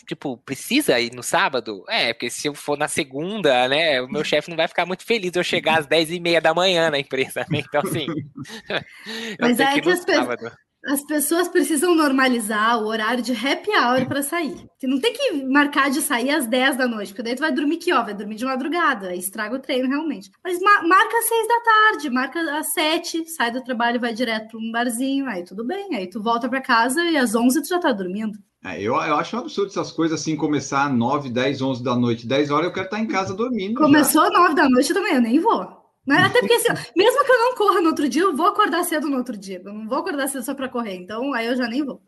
[0.08, 1.84] tipo, precisa ir no sábado?
[1.90, 4.02] É, porque se eu for na segunda, né?
[4.02, 6.54] O meu chefe não vai ficar muito feliz eu chegar às 10 e meia da
[6.54, 7.60] manhã na empresa, né?
[7.60, 8.08] Então, assim.
[9.40, 10.38] Mas é que, que as pessoas.
[10.86, 14.56] As pessoas precisam normalizar o horário de happy hour para sair.
[14.78, 17.52] Você não tem que marcar de sair às 10 da noite, porque daí tu vai
[17.52, 20.32] dormir que ó, vai dormir de madrugada, aí estraga o treino realmente.
[20.42, 24.48] Mas ma marca às 6 da tarde, marca às 7, sai do trabalho vai direto
[24.48, 27.68] para um barzinho, aí tudo bem, aí tu volta para casa e às 11 tu
[27.68, 28.40] já tá dormindo.
[28.64, 31.96] É, eu, eu acho um absurdo essas coisas assim começar às 9, 10, 11 da
[31.96, 33.76] noite, 10 horas eu quero estar em casa dormindo.
[33.76, 35.79] Começou às 9 da noite também, eu nem vou.
[36.06, 36.18] Né?
[36.26, 39.10] Até porque, assim, mesmo que eu não corra no outro dia, eu vou acordar cedo
[39.10, 39.62] no outro dia.
[39.64, 40.96] Eu não vou acordar cedo só para correr.
[40.96, 42.02] Então, aí eu já nem vou.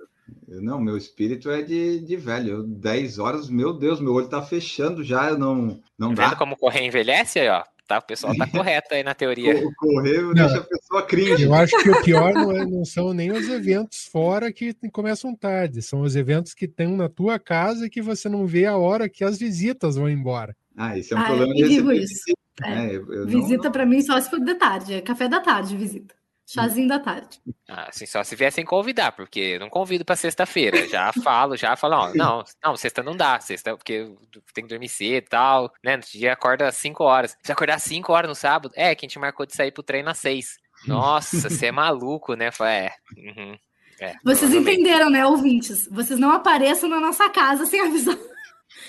[0.48, 2.64] Não, meu espírito é de, de velho.
[2.64, 5.30] 10 horas, meu Deus, meu olho tá fechando já.
[5.30, 6.36] Eu não, não tá dá.
[6.36, 7.64] como correr envelhece aí, ó?
[7.88, 9.54] Tá, o pessoal tá correto aí na teoria.
[9.76, 11.44] Correr não, deixa a pessoa cringe.
[11.44, 15.36] Eu acho que o pior não, é, não são nem os eventos fora que começam
[15.36, 15.82] tarde.
[15.82, 19.10] São os eventos que tem na tua casa e que você não vê a hora
[19.10, 20.56] que as visitas vão embora.
[20.78, 21.54] Ah, isso é um ah, problema.
[21.58, 22.34] Eu vivo isso.
[22.64, 23.72] É, é, eu, eu visita não...
[23.72, 26.16] para mim só se for de tarde, é café da tarde, visita.
[26.54, 27.40] Chazinho da tarde.
[27.70, 30.86] Ah, assim, só se viessem convidar, porque não convido para sexta-feira.
[30.86, 34.14] Já falo, já falo, ó, não, não, sexta não dá, sexta, porque
[34.54, 35.96] tem que dormir cedo e tal, né?
[35.96, 37.38] No dia acorda às 5 horas.
[37.42, 39.82] Se acordar às 5 horas no sábado, é, que a gente marcou de sair pro
[39.82, 40.58] treino às 6.
[40.86, 42.50] Nossa, você é maluco, né?
[42.60, 42.92] É.
[43.18, 43.58] Uhum,
[44.02, 45.88] é Vocês entenderam, né, ouvintes?
[45.90, 48.18] Vocês não apareçam na nossa casa sem avisar.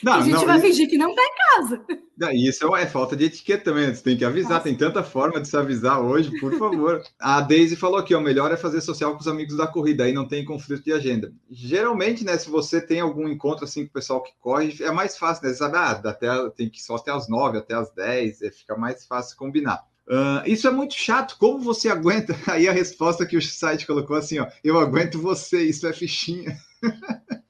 [0.02, 0.66] Não, a gente não, vai isso...
[0.66, 1.84] fingir que não tá em casa.
[2.32, 3.92] Isso é, é falta de etiqueta também.
[3.92, 4.52] Você tem que avisar.
[4.52, 4.64] Nossa.
[4.64, 7.02] Tem tanta forma de se avisar hoje, por favor.
[7.18, 10.12] a Daisy falou aqui: o melhor é fazer social com os amigos da corrida, aí
[10.12, 11.32] não tem conflito de agenda.
[11.50, 15.16] Geralmente, né, se você tem algum encontro assim com o pessoal que corre, é mais
[15.16, 15.50] fácil, né?
[15.50, 18.76] Você sabe, ah, até, tem que só até as nove, até as dez, é, fica
[18.76, 19.82] mais fácil combinar.
[20.06, 21.36] Uh, isso é muito chato.
[21.38, 22.36] Como você aguenta?
[22.50, 26.56] Aí a resposta que o site colocou assim: ó, eu aguento você, isso é fichinha.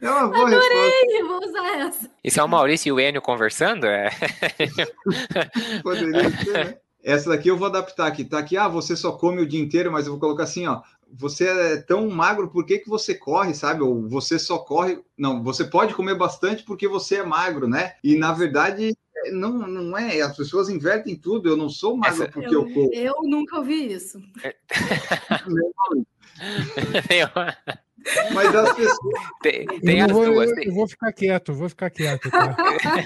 [0.01, 1.25] É uma boa Adorei, resposta.
[1.29, 2.11] vou usar essa.
[2.25, 3.87] Isso é o Maurício e o Enio conversando?
[3.87, 4.11] É.
[5.83, 6.77] Poderia ser, né?
[7.03, 8.25] Essa daqui eu vou adaptar aqui.
[8.25, 10.83] Tá aqui, ah, você só come o dia inteiro, mas eu vou colocar assim, ó.
[11.15, 13.83] Você é tão magro, por que, que você corre, sabe?
[13.83, 14.99] Ou você só corre.
[15.17, 17.95] Não, você pode comer bastante porque você é magro, né?
[18.03, 18.97] E na verdade,
[19.31, 20.21] não, não é.
[20.21, 21.49] As pessoas invertem tudo.
[21.49, 22.33] Eu não sou magro Essa...
[22.33, 22.91] porque eu, eu corro.
[22.93, 24.19] Eu nunca ouvi isso.
[28.33, 29.15] Mas as pessoas.
[29.43, 30.51] Tem, tem as vou, duas.
[30.51, 30.67] Eu, tem...
[30.67, 32.31] eu, vou ficar quieto, vou ficar quieto.
[32.31, 32.57] Tá?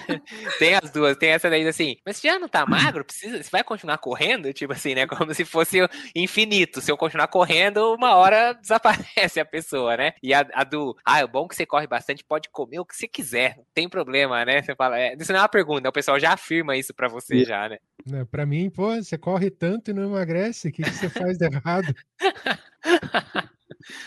[0.59, 1.97] tem as duas, tem essa daí assim.
[2.05, 4.53] Mas se já não tá magro, precisa, você vai continuar correndo?
[4.53, 5.07] Tipo assim, né?
[5.07, 5.79] Como se fosse
[6.15, 6.81] infinito.
[6.81, 10.13] Se eu continuar correndo, uma hora desaparece a pessoa, né?
[10.23, 10.97] E a, a do.
[11.05, 13.89] Ah, é bom que você corre bastante, pode comer o que você quiser, não tem
[13.89, 14.63] problema, né?
[14.63, 14.99] Você fala.
[14.99, 15.89] É, isso não é uma pergunta, né?
[15.89, 17.79] o pessoal já afirma isso pra você, já, né?
[18.13, 21.37] É, pra mim, pô, você corre tanto e não emagrece, o que, que você faz
[21.37, 21.95] de errado?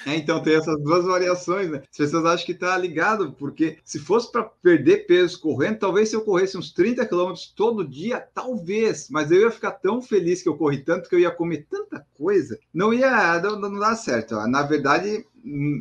[0.06, 1.82] É, então tem essas duas variações, né?
[1.90, 6.16] As pessoas acham que tá ligado, porque se fosse para perder peso correndo, talvez se
[6.16, 10.50] eu corresse uns 30 quilômetros todo dia, talvez, mas eu ia ficar tão feliz que
[10.50, 14.36] eu corri tanto que eu ia comer tanta coisa, não ia, não, não dá certo.
[14.48, 15.26] Na verdade,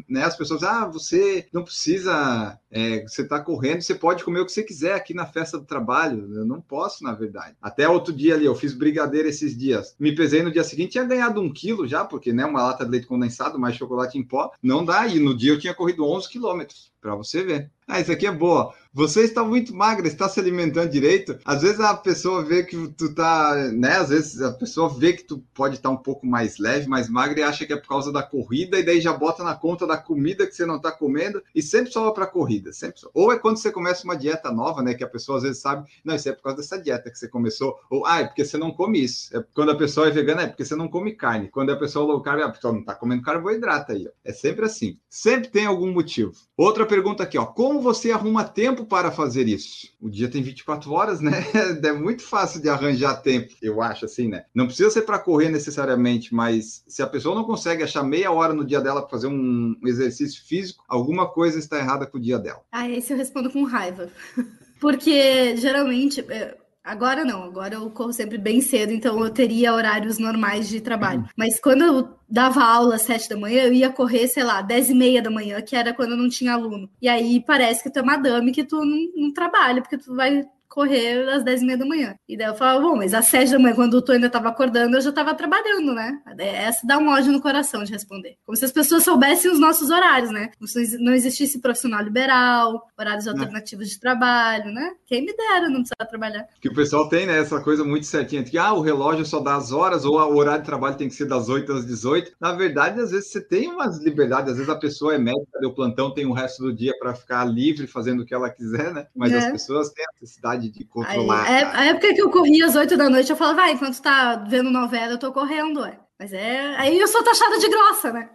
[0.08, 4.46] né, as pessoas, ah, você não precisa, é, você está correndo, você pode comer o
[4.46, 6.34] que você quiser aqui na festa do trabalho.
[6.34, 7.56] Eu não posso, na verdade.
[7.60, 9.94] Até outro dia ali, eu fiz brigadeiro esses dias.
[9.98, 12.90] Me pesei no dia seguinte, tinha ganhado um quilo já, porque né, uma lata de
[12.90, 15.06] leite condensado, mais chocolate em pó, não dá.
[15.06, 17.70] E no dia eu tinha corrido 11 quilômetros, para você ver.
[17.86, 18.74] Ah, isso aqui é boa.
[18.92, 21.38] Você está muito magra, está se alimentando direito.
[21.42, 23.96] Às vezes a pessoa vê que tu tá, né?
[23.96, 27.40] Às vezes a pessoa vê que tu pode estar um pouco mais leve, mais magra
[27.40, 29.96] e acha que é por causa da corrida e daí já bota na conta da
[29.96, 33.00] comida que você não está comendo e sempre sobe para corrida, sempre.
[33.14, 34.92] Ou é quando você começa uma dieta nova, né?
[34.92, 37.28] Que a pessoa às vezes sabe, não, isso é por causa dessa dieta que você
[37.28, 37.78] começou.
[37.88, 39.34] Ou ah, é porque você não come isso.
[39.34, 41.48] É quando a pessoa é vegana é porque você não come carne.
[41.48, 44.06] Quando a pessoa é low carb, a pessoa não está comendo carboidrato aí.
[44.06, 44.10] Ó.
[44.24, 44.98] É sempre assim.
[45.08, 46.32] Sempre tem algum motivo.
[46.58, 47.46] Outra pergunta aqui, ó.
[47.46, 49.92] Como você arruma tempo para fazer isso?
[50.02, 51.30] O dia tem 24 horas, né?
[51.88, 54.44] É muito fácil de arranjar tempo, eu acho assim, né?
[54.52, 58.52] Não precisa ser para correr necessariamente, mas se a pessoa não consegue achar meia hora
[58.52, 62.38] no dia dela para fazer um exercício físico, alguma coisa está errada com o dia
[62.40, 62.60] dela.
[62.72, 64.08] Ah, esse eu respondo com raiva.
[64.80, 66.56] Porque geralmente é,
[66.88, 71.20] Agora não, agora eu corro sempre bem cedo, então eu teria horários normais de trabalho.
[71.20, 71.26] Uhum.
[71.36, 74.88] Mas quando eu dava aula às sete da manhã, eu ia correr, sei lá, dez
[74.88, 76.88] e meia da manhã, que era quando eu não tinha aluno.
[77.02, 80.46] E aí parece que tu é madame, que tu não, não trabalha, porque tu vai
[80.68, 82.14] correr às 10 e meia da manhã.
[82.28, 84.96] E daí eu falava, bom, mas às 7 da manhã, quando tu ainda estava acordando,
[84.96, 86.20] eu já estava trabalhando, né?
[86.38, 88.36] Essa dá um ódio no coração de responder.
[88.44, 90.50] Como se as pessoas soubessem os nossos horários, né?
[90.58, 93.32] Como se não existisse profissional liberal, horários não.
[93.32, 94.92] alternativos de trabalho, né?
[95.06, 96.46] Quem me dera não precisar trabalhar.
[96.60, 99.40] Que o pessoal tem, né, essa coisa muito certinha, de que ah, o relógio só
[99.40, 102.32] dá as horas, ou o horário de trabalho tem que ser das 8 às 18.
[102.40, 105.72] Na verdade, às vezes você tem umas liberdades, às vezes a pessoa é médica, deu
[105.72, 109.06] plantão, tem o resto do dia para ficar livre, fazendo o que ela quiser, né?
[109.14, 109.38] Mas é.
[109.38, 111.44] as pessoas têm a necessidade de controlar.
[111.44, 114.00] Aí, é, a época que eu corria às 8 da noite, eu falava, vai, enquanto
[114.00, 115.98] tá vendo novela, eu tô correndo, ué.
[116.18, 116.74] Mas é.
[116.76, 118.28] Aí eu sou taxada de grossa, né?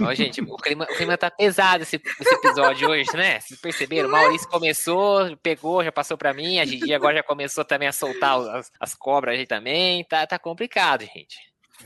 [0.00, 3.38] Ó, gente, o clima, o clima tá pesado esse, esse episódio hoje, né?
[3.38, 4.08] Vocês perceberam?
[4.08, 7.92] O Maurício começou, pegou, já passou para mim, a Gigi agora já começou também a
[7.92, 10.04] soltar as, as cobras aí também.
[10.04, 11.36] Tá, tá complicado, gente.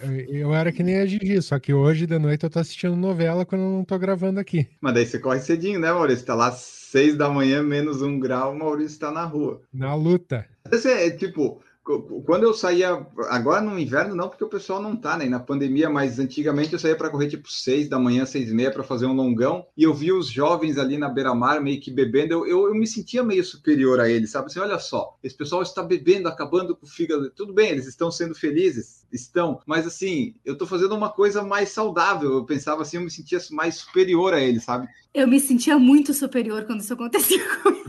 [0.00, 3.44] Eu era que nem a Gigi, só que hoje de noite eu tô assistindo novela
[3.44, 4.66] quando eu não tô gravando aqui.
[4.80, 6.24] Mas daí você corre cedinho, né, Maurício?
[6.24, 9.62] Tá lá seis da manhã, menos um grau, o Maurício tá na rua.
[9.72, 10.46] Na luta.
[10.70, 15.16] Esse é tipo, quando eu saía, agora no inverno não, porque o pessoal não tá,
[15.16, 15.26] né?
[15.26, 18.70] Na pandemia, mas antigamente eu saía para correr tipo seis da manhã, seis e meia
[18.70, 22.34] para fazer um longão, e eu via os jovens ali na beira-mar meio que bebendo,
[22.34, 24.46] eu, eu, eu, me sentia meio superior a eles, sabe?
[24.46, 28.12] Assim, olha só, esse pessoal está bebendo, acabando com o fígado, tudo bem, eles estão
[28.12, 32.98] sendo felizes, estão, mas assim, eu tô fazendo uma coisa mais saudável, eu pensava assim,
[32.98, 34.86] eu me sentia mais superior a eles, sabe?
[35.12, 37.81] Eu me sentia muito superior quando isso acontecia comigo.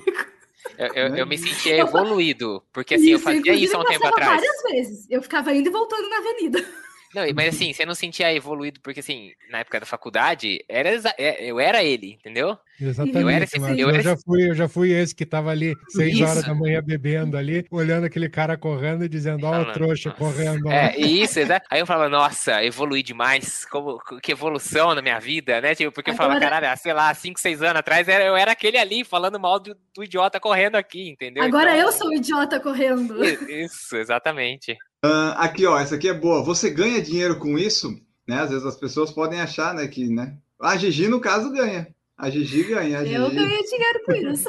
[0.78, 4.08] Eu, eu, eu, me sentia evoluído, porque assim, isso, eu fazia isso há um tempo
[4.08, 4.42] atrás.
[4.42, 5.08] várias vezes.
[5.10, 6.66] Eu ficava indo e voltando na avenida.
[7.14, 11.46] Não, mas assim, você não sentia evoluído, porque assim, na época da faculdade, era, é,
[11.46, 12.58] eu era ele, entendeu?
[12.80, 13.22] Exatamente.
[13.22, 16.16] Eu, era esse, eu, eu já fui, eu já fui esse que tava ali seis
[16.16, 16.24] isso.
[16.24, 20.20] horas da manhã bebendo ali, olhando aquele cara correndo e dizendo, ó, oh, trouxa nossa.
[20.20, 20.70] correndo.
[20.70, 21.68] É, isso, exato.
[21.70, 25.76] Aí eu falava, nossa, evoluí demais, como, que evolução na minha vida, né?
[25.76, 26.24] Tipo, porque Agora...
[26.24, 29.60] eu falava, caralho, sei lá, cinco, seis anos atrás eu era aquele ali, falando mal
[29.60, 31.44] do, do idiota correndo aqui, entendeu?
[31.44, 33.24] Agora então, eu sou o idiota correndo.
[33.24, 34.76] Isso, exatamente.
[35.04, 36.44] Uh, aqui, ó, essa aqui é boa.
[36.44, 38.00] Você ganha dinheiro com isso?
[38.28, 38.40] Né?
[38.40, 40.38] Às vezes as pessoas podem achar, né, que, né?
[40.62, 41.88] A Gigi, no caso, ganha.
[42.18, 43.00] A Gigi ganha.
[43.00, 43.16] A Gigi...
[43.16, 44.48] Eu ganhei dinheiro com isso.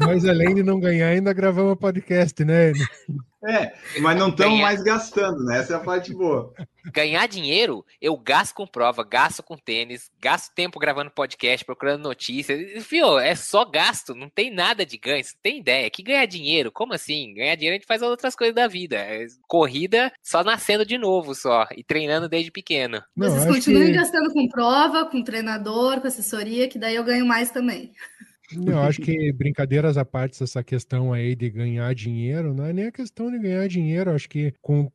[0.00, 2.72] Mas além de não ganhar, ainda gravamos podcast, né?
[3.44, 5.58] É, mas não estamos mais gastando, né?
[5.58, 6.52] Essa é a parte boa.
[6.92, 12.84] Ganhar dinheiro, eu gasto com prova, gasto com tênis, gasto tempo gravando podcast, procurando notícias.
[12.84, 15.90] Fio, é só gasto, não tem nada de ganho, você tem ideia.
[15.90, 16.72] Que ganhar dinheiro?
[16.72, 17.34] Como assim?
[17.34, 18.96] Ganhar dinheiro a gente faz outras coisas da vida.
[18.96, 23.02] É corrida só nascendo de novo só, e treinando desde pequeno.
[23.16, 23.98] Não, Vocês continuem que...
[23.98, 27.92] gastando com prova, com treinador, com assessoria, que daí eu ganho mais também.
[28.66, 32.86] Eu acho que brincadeiras à parte essa questão aí de ganhar dinheiro, não é nem
[32.86, 34.90] a questão de ganhar dinheiro, acho que com,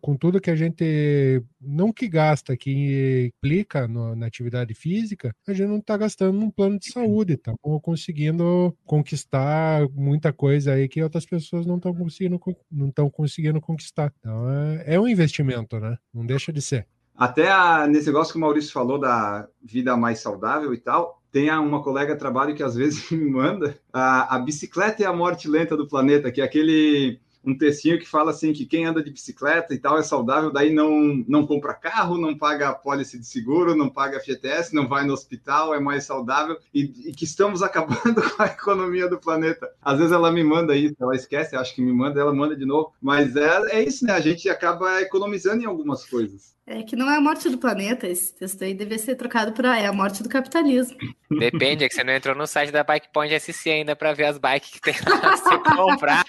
[0.00, 5.52] com tudo que a gente, não que gasta, que implica no, na atividade física, a
[5.52, 7.52] gente não está gastando num plano de saúde, tá
[7.82, 12.40] conseguindo conquistar muita coisa aí que outras pessoas não estão conseguindo,
[12.70, 14.12] não estão conseguindo conquistar.
[14.18, 15.96] Então é, é um investimento, né?
[16.12, 16.86] Não deixa de ser.
[17.20, 21.50] Até a, nesse negócio que o Maurício falou da vida mais saudável e tal, tem
[21.50, 25.76] uma colega trabalho que às vezes me manda a, a bicicleta é a morte lenta
[25.76, 29.72] do planeta, que é aquele um textinho que fala assim que quem anda de bicicleta
[29.72, 33.88] e tal é saudável, daí não não compra carro, não paga apólice de seguro, não
[33.88, 38.42] paga FGTS, não vai no hospital, é mais saudável e, e, que estamos acabando com
[38.42, 39.70] a economia do planeta.
[39.80, 42.66] Às vezes ela me manda isso, ela esquece, acho que me manda, ela manda de
[42.66, 44.12] novo, mas é, é isso, né?
[44.12, 46.54] A gente acaba economizando em algumas coisas.
[46.72, 49.64] É que não é a morte do planeta, esse texto aí deve ser trocado por
[49.64, 50.96] é a morte do capitalismo.
[51.28, 54.26] Depende, é que você não entrou no site da Bike Point SC ainda para ver
[54.26, 56.24] as bikes que tem lá pra você comprar.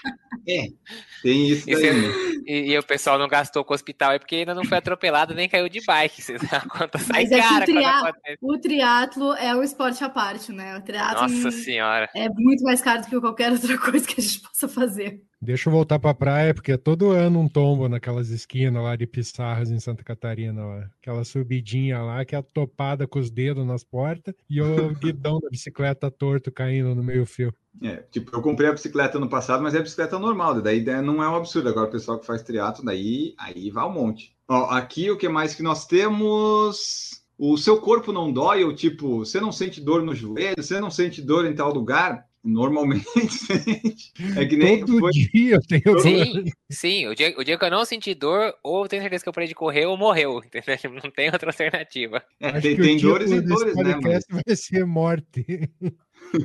[0.48, 0.66] É,
[1.22, 4.34] tem isso e, você, e, e, o pessoal não gastou com o hospital é porque
[4.34, 6.20] ainda não foi atropelado nem caiu de bike.
[6.20, 8.12] Você dá conta, sai Mas é cara.
[8.42, 10.76] o, triatlo é um esporte à parte, né?
[10.76, 12.10] O triatlo Nossa senhora.
[12.16, 15.22] é muito mais caro do que qualquer outra coisa que a gente possa fazer.
[15.44, 18.94] Deixa eu voltar para a praia, porque é todo ano um tombo naquelas esquinas lá
[18.94, 20.64] de Pissarras em Santa Catarina.
[20.64, 20.82] Ó.
[21.00, 25.50] Aquela subidinha lá, que é topada com os dedos nas portas e o guidão da
[25.50, 27.52] bicicleta torto caindo no meio fio.
[27.82, 31.28] É, tipo, eu comprei a bicicleta no passado, mas é bicicleta normal, daí não é
[31.28, 31.68] um absurdo.
[31.68, 34.36] Agora o pessoal que faz triatlo, daí aí vai um monte.
[34.46, 37.20] Ó, aqui o que mais que nós temos?
[37.36, 40.90] O seu corpo não dói, ou tipo, você não sente dor no joelho, você não
[40.90, 42.30] sente dor em tal lugar?
[42.44, 43.06] Normalmente,
[44.36, 45.12] é que nem todo foi...
[45.12, 48.88] dia eu tenho sim, sim, o dia, o dia que eu não senti dor, ou
[48.88, 50.76] tenho certeza que eu parei de correr, ou morreu, entendeu?
[51.04, 52.22] Não tem outra alternativa.
[52.40, 53.96] É, tem, tem dores e dores, né?
[54.02, 54.24] Mas...
[54.28, 55.70] vai ser morte.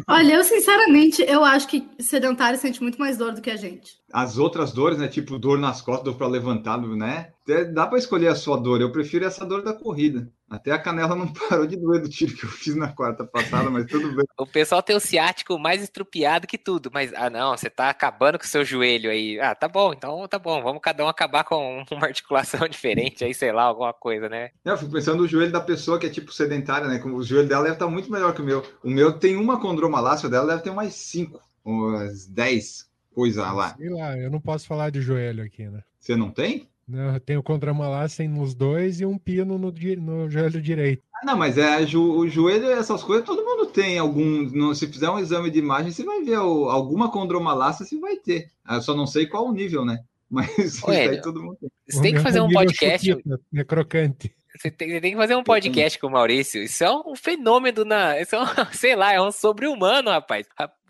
[0.08, 3.94] Olha, eu sinceramente, eu acho que sedentário sente muito mais dor do que a gente.
[4.12, 5.08] As outras dores, né?
[5.08, 7.32] Tipo dor nas costas, dor para levantar, né?
[7.74, 8.82] Dá para escolher a sua dor.
[8.82, 10.30] Eu prefiro essa dor da corrida.
[10.50, 13.70] Até a canela não parou de doer do tiro que eu fiz na quarta passada,
[13.70, 14.26] mas tudo bem.
[14.38, 18.40] O pessoal tem o ciático mais estrupiado que tudo, mas ah não, você tá acabando
[18.40, 19.40] com o seu joelho aí.
[19.40, 23.34] Ah, tá bom, então tá bom, vamos cada um acabar com uma articulação diferente aí,
[23.34, 24.52] sei lá, alguma coisa, né?
[24.64, 27.02] Eu fico pensando no joelho da pessoa que é tipo sedentária, né?
[27.04, 28.64] O joelho dela deve estar muito melhor que o meu.
[28.82, 32.87] O meu tem uma condromalácia, dela deve ter mais cinco, umas dez
[33.18, 33.76] coisa lá.
[33.76, 35.82] Sei lá, eu não posso falar de joelho aqui, né?
[36.00, 36.70] Você não tem?
[36.88, 41.02] Não, eu tenho contramalácia nos dois e um pino no, no joelho direito.
[41.16, 44.72] Ah, não, mas é o joelho, essas coisas, todo mundo tem algum.
[44.76, 48.52] se fizer um exame de imagem, você vai ver alguma condromalácia, você vai ter.
[48.70, 50.00] Eu só não sei qual o nível, né?
[50.30, 51.72] Mas Ué, aí todo mundo tem.
[51.90, 53.10] Você tem que fazer um podcast.
[53.10, 54.32] Chupita, é crocante.
[54.56, 56.62] Você tem, você tem, que fazer um podcast com o Maurício.
[56.62, 58.20] Isso é um fenômeno na.
[58.22, 60.46] Isso é um, sei lá, é um sobre-humano, rapaz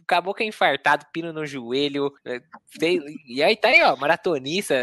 [0.07, 2.11] acabou que é infartado, pino no joelho.
[2.25, 2.41] Né,
[3.27, 4.75] e aí tá aí, ó, maratonista.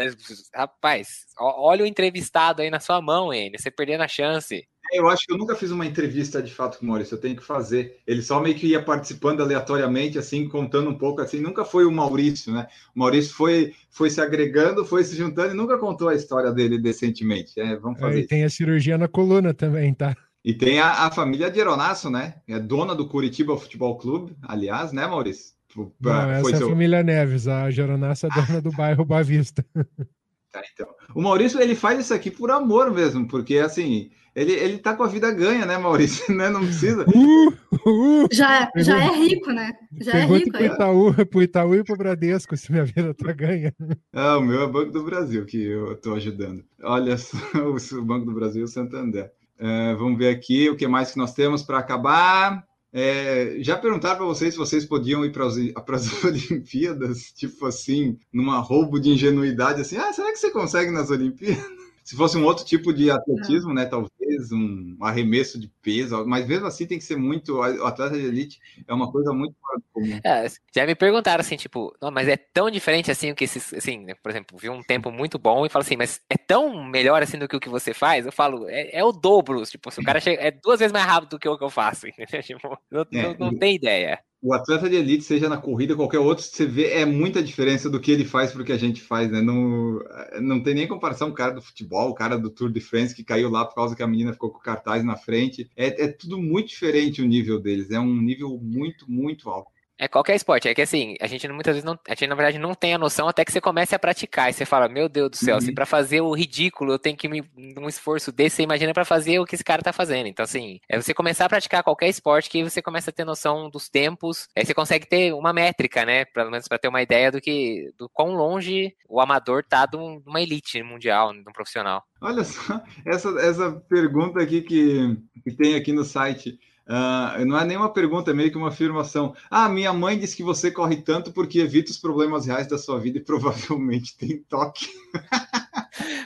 [0.53, 3.57] Rapaz, olha o entrevistado aí na sua mão, ele.
[3.57, 4.63] Você perdendo a chance.
[4.93, 7.19] É, eu acho que eu nunca fiz uma entrevista de fato com o Maurício, eu
[7.19, 7.99] tenho que fazer.
[8.05, 11.91] Ele só meio que ia participando aleatoriamente, assim, contando um pouco, assim, nunca foi o
[11.91, 12.67] Maurício, né?
[12.95, 16.77] O Maurício foi, foi se agregando, foi se juntando e nunca contou a história dele
[16.77, 17.59] decentemente.
[17.59, 18.21] É, vamos fazer.
[18.21, 20.15] É, tem a cirurgia na coluna também, tá?
[20.45, 22.35] E tem a, a família de Aeronasso, né?
[22.47, 25.55] É dona do Curitiba Futebol Clube, aliás, né, Maurício?
[25.99, 29.65] Não, essa é a família Neves, a Geronasso é dona do bairro Bavista.
[30.51, 30.87] Tá, então.
[31.13, 35.03] O Maurício, ele faz isso aqui por amor mesmo, porque, assim, ele, ele tá com
[35.03, 36.23] a vida ganha, né, Maurício?
[36.33, 36.49] Né?
[36.49, 37.03] Não precisa.
[37.09, 39.73] Uh, uh, já, já é rico, né?
[39.99, 40.51] Já é rico.
[40.51, 43.73] Pro Itaú, pro Itaú e pro Bradesco, se minha vida tá ganha.
[44.13, 46.63] Ah, o meu é o Banco do Brasil que eu tô ajudando.
[46.81, 47.35] Olha só,
[47.99, 49.29] o Banco do Brasil e o Santander.
[49.57, 52.63] É, vamos ver aqui o que mais que nós temos para acabar.
[52.91, 55.55] É, já perguntaram para vocês se vocês podiam ir para as
[56.23, 61.65] Olimpíadas, tipo assim, numa roubo de ingenuidade, assim, ah, será que você consegue nas Olimpíadas?
[62.05, 63.85] Se fosse um outro tipo de atletismo, né?
[63.85, 64.11] Talvez
[64.51, 67.55] um arremesso de peso, mas mesmo assim tem que ser muito.
[67.55, 69.55] O atleta de elite é uma coisa muito
[69.93, 70.19] comum.
[70.23, 73.99] É, já me perguntaram assim, tipo, mas é tão diferente assim o que esses, assim,
[74.05, 77.21] né, por exemplo, viu um tempo muito bom e fala assim, mas é tão melhor
[77.21, 78.25] assim do que o que você faz?
[78.25, 81.05] Eu falo, é, é o dobro, tipo, se o cara chega, é duas vezes mais
[81.05, 82.07] rápido do que o que eu faço?
[82.45, 86.19] Tipo, não, é, não, não tem ideia o atleta de elite, seja na corrida, qualquer
[86.19, 89.01] outro, você vê é muita diferença do que ele faz para o que a gente
[89.01, 89.41] faz, né?
[89.41, 89.99] Não,
[90.39, 93.23] não tem nem comparação o cara do futebol, o cara do Tour de France que
[93.23, 95.67] caiu lá por causa que a menina ficou com o cartaz na frente.
[95.75, 99.71] É, é tudo muito diferente o nível deles, é um nível muito, muito alto.
[99.97, 102.59] É qualquer esporte, é que assim, a gente muitas vezes não, a gente na verdade
[102.59, 105.31] não tem a noção até que você comece a praticar e você fala, meu Deus
[105.31, 105.61] do céu, uhum.
[105.61, 107.43] se para fazer o ridículo eu tenho que me
[107.77, 110.27] um esforço desse, você imagina para fazer o que esse cara tá fazendo.
[110.27, 113.69] Então assim, é você começar a praticar qualquer esporte que você começa a ter noção
[113.69, 117.31] dos tempos, aí você consegue ter uma métrica, né, pelo menos para ter uma ideia
[117.31, 122.03] do que do quão longe o amador tá de uma elite mundial, de um profissional.
[122.19, 127.65] Olha só, essa essa pergunta aqui que, que tem aqui no site Uh, não é
[127.65, 129.35] nenhuma pergunta, é meio que uma afirmação.
[129.49, 132.99] Ah, minha mãe diz que você corre tanto porque evita os problemas reais da sua
[132.99, 134.87] vida e provavelmente tem toque.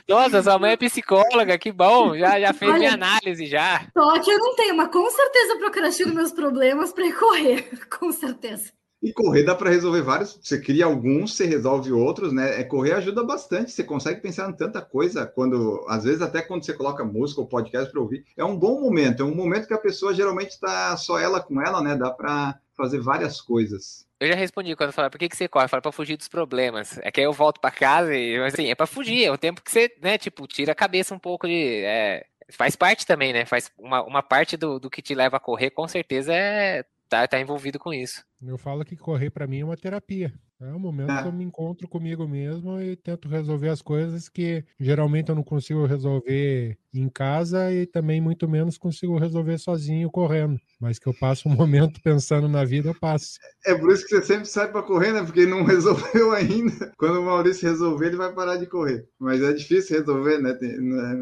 [0.06, 3.86] Nossa, sua mãe é psicóloga, que bom, já, já fez Olha, minha análise já.
[3.94, 8.70] Toque eu não tenho, mas com certeza procrastino meus problemas para ir correr, com certeza.
[9.02, 10.38] E correr dá para resolver vários.
[10.42, 12.60] Você cria alguns, você resolve outros, né?
[12.60, 13.70] É, correr ajuda bastante.
[13.70, 17.46] Você consegue pensar em tanta coisa quando, às vezes, até quando você coloca música ou
[17.46, 18.24] podcast para ouvir.
[18.36, 19.22] É um bom momento.
[19.22, 21.96] É um momento que a pessoa geralmente está só ela com ela, né?
[21.96, 24.06] Dá para fazer várias coisas.
[24.20, 25.68] Eu já respondi quando falaram, por que, que você corre?
[25.68, 26.98] Fala para fugir dos problemas.
[27.02, 29.24] É que aí eu volto para casa e, assim, é para fugir.
[29.24, 31.82] É o tempo que você, né, tipo, tira a cabeça um pouco de.
[31.84, 33.46] É, faz parte também, né?
[33.46, 37.26] Faz uma, uma parte do, do que te leva a correr, com certeza, é tá,
[37.26, 38.24] tá envolvido com isso.
[38.40, 40.32] Eu falo que correr para mim é uma terapia.
[40.62, 41.22] É um momento ah.
[41.22, 45.42] que eu me encontro comigo mesmo e tento resolver as coisas que geralmente eu não
[45.42, 50.60] consigo resolver em casa e também muito menos consigo resolver sozinho correndo.
[50.78, 53.38] Mas que eu passo um momento pensando na vida, eu passo.
[53.64, 55.22] É por isso que você sempre sai para correr, né?
[55.24, 56.92] Porque não resolveu ainda.
[56.98, 59.08] Quando o Maurício resolver, ele vai parar de correr.
[59.18, 60.56] Mas é difícil resolver, né?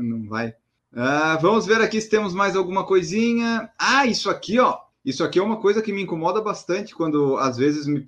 [0.02, 0.52] Não vai.
[0.92, 3.70] Ah, vamos ver aqui se temos mais alguma coisinha.
[3.78, 4.87] Ah, isso aqui, ó.
[5.08, 8.04] Isso aqui é uma coisa que me incomoda bastante quando às vezes me,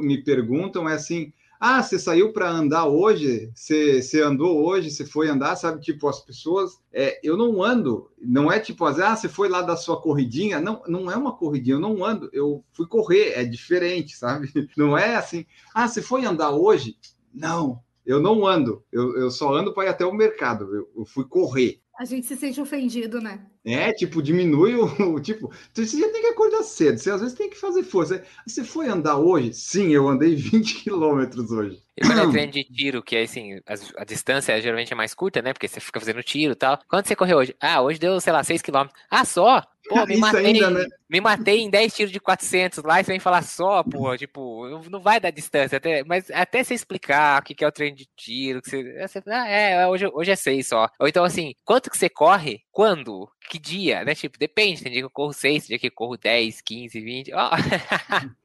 [0.00, 3.52] me perguntam, é assim, ah, você saiu para andar hoje?
[3.54, 4.90] Você, andou hoje?
[4.90, 5.54] Você foi andar?
[5.54, 6.80] Sabe, tipo, as pessoas.
[6.92, 8.10] É, eu não ando.
[8.20, 10.60] Não é tipo, ah, você foi lá da sua corridinha?
[10.60, 12.28] Não, não é uma corridinha, eu não ando.
[12.32, 14.50] Eu fui correr, é diferente, sabe?
[14.76, 16.96] Não é assim, ah, você foi andar hoje?
[17.32, 18.82] Não, eu não ando.
[18.90, 20.74] Eu, eu só ando para ir até o mercado.
[20.74, 21.79] Eu, eu fui correr.
[22.00, 23.44] A gente se sente ofendido, né?
[23.62, 24.86] É, tipo, diminui o,
[25.16, 28.24] o, tipo, você já tem que acordar cedo, você às vezes tem que fazer força.
[28.46, 29.52] Você foi andar hoje?
[29.52, 31.82] Sim, eu andei 20 quilômetros hoje.
[31.94, 35.12] E quando é treino de tiro, que é assim, a, a, distância geralmente é mais
[35.12, 35.52] curta, né?
[35.52, 36.80] Porque você fica fazendo tiro e tal.
[36.88, 37.54] Quanto você correu hoje?
[37.60, 38.98] Ah, hoje deu, sei lá, 6 quilômetros.
[39.10, 39.62] Ah, só?
[39.90, 40.86] Pô, me matei, ainda, né?
[41.08, 44.68] me matei em 10 tiros de 400 lá e você vem falar só, pô, tipo,
[44.88, 48.08] não vai dar distância, até, mas até você explicar o que é o treino de
[48.16, 50.88] tiro, que você, você ah, é, hoje, hoje é 6 só.
[51.00, 52.62] Ou então assim, quanto que você corre?
[52.70, 53.28] Quando?
[53.50, 54.04] Que dia?
[54.04, 54.14] Né?
[54.14, 57.00] Tipo, depende, tem dia que eu corro 6, tem dia que eu corro 10, 15,
[57.00, 57.32] 20.
[57.34, 57.36] Oh.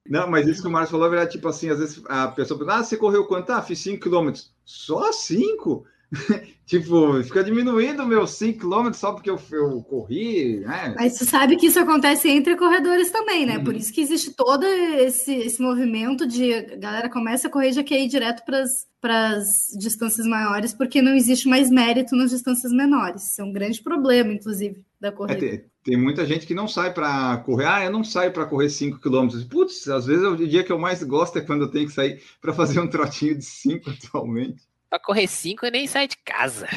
[0.10, 2.58] não, mas isso que o Marcos falou é verdade, tipo assim, às vezes a pessoa
[2.58, 3.52] pergunta, ah, você correu quanto?
[3.52, 4.52] Ah, fiz 5 quilômetros.
[4.66, 5.86] Só 5?
[6.66, 10.96] tipo, fica diminuindo meus 5 km só porque eu, eu corri, né?
[10.98, 13.58] Mas você sabe que isso acontece entre corredores também, né?
[13.58, 13.64] Uhum.
[13.64, 17.84] Por isso que existe todo esse, esse movimento de a galera começa a correr já
[17.84, 19.48] quer ir direto para as
[19.78, 23.32] distâncias maiores, porque não existe mais mérito nas distâncias menores.
[23.32, 25.46] Isso é um grande problema, inclusive, da é, corrida.
[25.46, 27.66] É, tem, tem, muita gente que não sai para correr.
[27.66, 29.28] Ah, eu não saio para correr 5 km.
[29.50, 32.22] Putz, às vezes o dia que eu mais gosto é quando eu tenho que sair
[32.42, 34.64] para fazer um trotinho de 5 atualmente.
[34.96, 36.70] Pra correr cinco, eu nem saio de casa.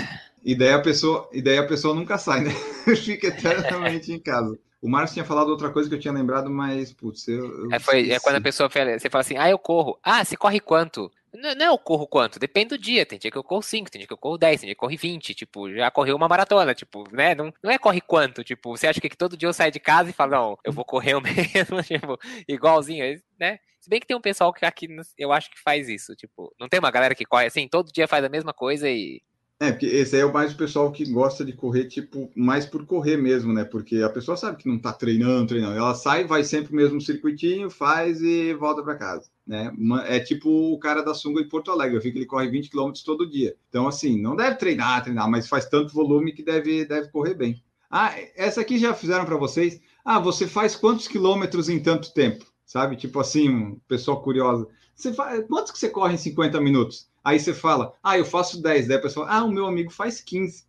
[0.44, 2.50] E daí a pessoa, e daí a pessoa nunca sai, né?
[2.96, 4.58] Fica eternamente em casa.
[4.82, 7.44] O Marcos tinha falado outra coisa que eu tinha lembrado, mas, putz, eu.
[7.46, 10.00] eu é, foi, é quando a pessoa fala, você fala assim, ah, eu corro.
[10.02, 11.12] Ah, você corre quanto?
[11.34, 13.04] Não, não é eu corro quanto, depende do dia.
[13.06, 14.78] Tem dia que eu corro 5, tem dia que eu corro 10, tem dia que
[14.78, 15.34] eu corro 20.
[15.34, 17.34] Tipo, já correu uma maratona, tipo, né?
[17.34, 20.10] Não, não é corre quanto, tipo, você acha que todo dia eu saio de casa
[20.10, 22.18] e falo, não, eu vou correr o mesmo, tipo,
[22.48, 23.58] igualzinho, né?
[23.80, 26.68] Se bem que tem um pessoal que aqui eu acho que faz isso, tipo, não
[26.68, 29.22] tem uma galera que corre assim, todo dia faz a mesma coisa e.
[29.60, 32.86] É, porque esse aí é mais o pessoal que gosta de correr, tipo, mais por
[32.86, 33.64] correr mesmo, né?
[33.64, 35.76] Porque a pessoa sabe que não tá treinando, treinando.
[35.76, 39.72] Ela sai, vai sempre o mesmo circuitinho, faz e volta para casa, né?
[40.06, 41.96] É tipo o cara da sunga em Porto Alegre.
[41.96, 43.56] Eu vi que ele corre 20 km todo dia.
[43.68, 47.60] Então, assim, não deve treinar, treinar, mas faz tanto volume que deve, deve correr bem.
[47.90, 49.80] Ah, essa aqui já fizeram para vocês.
[50.04, 52.46] Ah, você faz quantos quilômetros em tanto tempo?
[52.68, 52.96] sabe?
[52.96, 54.68] Tipo assim, um pessoal curioso.
[54.98, 57.08] Você faz, quantos que você corre em 50 minutos?
[57.22, 58.88] Aí você fala, ah, eu faço 10.
[58.88, 60.64] Daí a pessoa, ah, o meu amigo faz 15.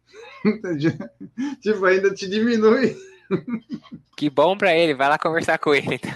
[1.62, 2.96] tipo, ainda te diminui.
[4.18, 6.12] Que bom para ele, vai lá conversar com ele então.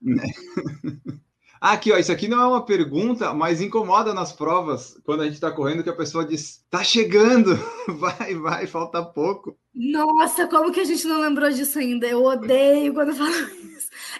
[1.60, 5.24] Ah, aqui, ó, isso aqui não é uma pergunta, mas incomoda nas provas, quando a
[5.24, 7.58] gente está correndo, que a pessoa diz, tá chegando,
[7.98, 9.58] vai, vai, falta pouco.
[9.74, 12.06] Nossa, como que a gente não lembrou disso ainda?
[12.06, 13.57] Eu odeio quando falo isso.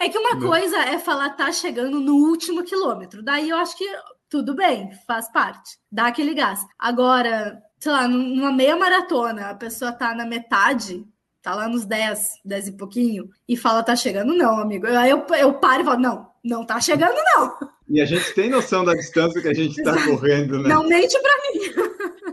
[0.00, 0.48] É que uma não.
[0.48, 3.84] coisa é falar tá chegando no último quilômetro, daí eu acho que
[4.28, 6.60] tudo bem, faz parte, dá aquele gás.
[6.78, 11.04] Agora, sei lá, numa meia maratona, a pessoa tá na metade,
[11.42, 14.86] tá lá nos 10, 10 e pouquinho, e fala, tá chegando, não, amigo.
[14.86, 17.56] Aí eu, eu paro e falo, não, não tá chegando, não.
[17.88, 20.68] E a gente tem noção da distância que a gente tá correndo, né?
[20.68, 21.87] Não mente pra mim.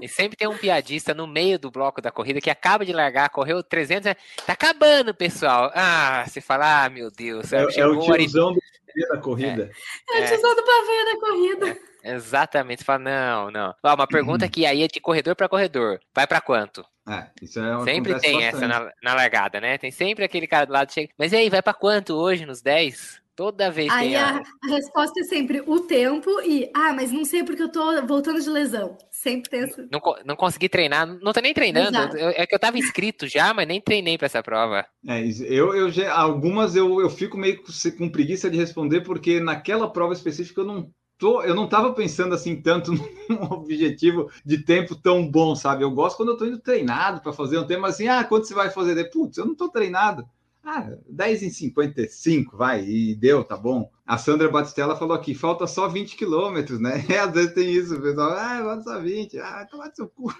[0.05, 3.27] E sempre tem um piadista no meio do bloco da corrida que acaba de largar,
[3.29, 4.13] correu 300,
[4.45, 5.71] tá acabando, pessoal.
[5.73, 7.51] Ah, você fala, ah, meu Deus.
[7.51, 9.71] É, é o tiozão do pavê da corrida.
[10.11, 11.77] É, é o tiozão do pavê da corrida.
[12.03, 13.75] É, exatamente, você fala, não, não.
[13.83, 15.99] Ó, uma pergunta que aí é de corredor para corredor.
[16.13, 16.85] Vai para quanto?
[17.09, 18.43] É, isso é sempre tem bastante.
[18.43, 19.79] essa na, na, largada, né?
[19.79, 21.11] Tem sempre aquele cara do lado chega.
[21.17, 23.24] Mas e aí, vai para quanto hoje nos 10?
[23.35, 27.25] Toda vez Aí tem a, a, resposta é sempre o tempo e, ah, mas não
[27.25, 28.97] sei porque eu tô voltando de lesão.
[29.11, 29.85] Sempre tem essa.
[29.91, 31.97] Não, não consegui treinar, não tô nem treinando.
[32.17, 34.85] Eu, é que eu tava inscrito já, mas nem treinei para essa prova.
[35.05, 37.61] É, eu, eu já, algumas eu, eu fico meio
[37.97, 42.33] com preguiça de responder, porque naquela prova específica eu não tô, eu não tava pensando
[42.33, 42.91] assim tanto
[43.29, 45.83] num objetivo de tempo tão bom, sabe?
[45.83, 48.53] Eu gosto quando eu tô indo treinado para fazer um tempo assim, ah, quanto você
[48.53, 49.09] vai fazer?
[49.11, 50.25] Putz, eu não tô treinado.
[50.67, 53.91] Ah, 10 em 55, vai, e deu, tá bom.
[54.03, 57.05] A Sandra Batistella falou aqui, falta só 20 quilômetros, né?
[57.07, 60.33] É, às vezes tem isso, o pessoal, ah, falta só 20, ah, toma seu cu.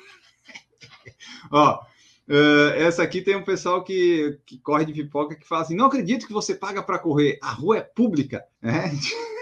[1.52, 1.80] Ó,
[2.30, 5.86] uh, essa aqui tem um pessoal que, que corre de pipoca que fala assim, não
[5.86, 8.92] acredito que você paga para correr, a rua é pública, né?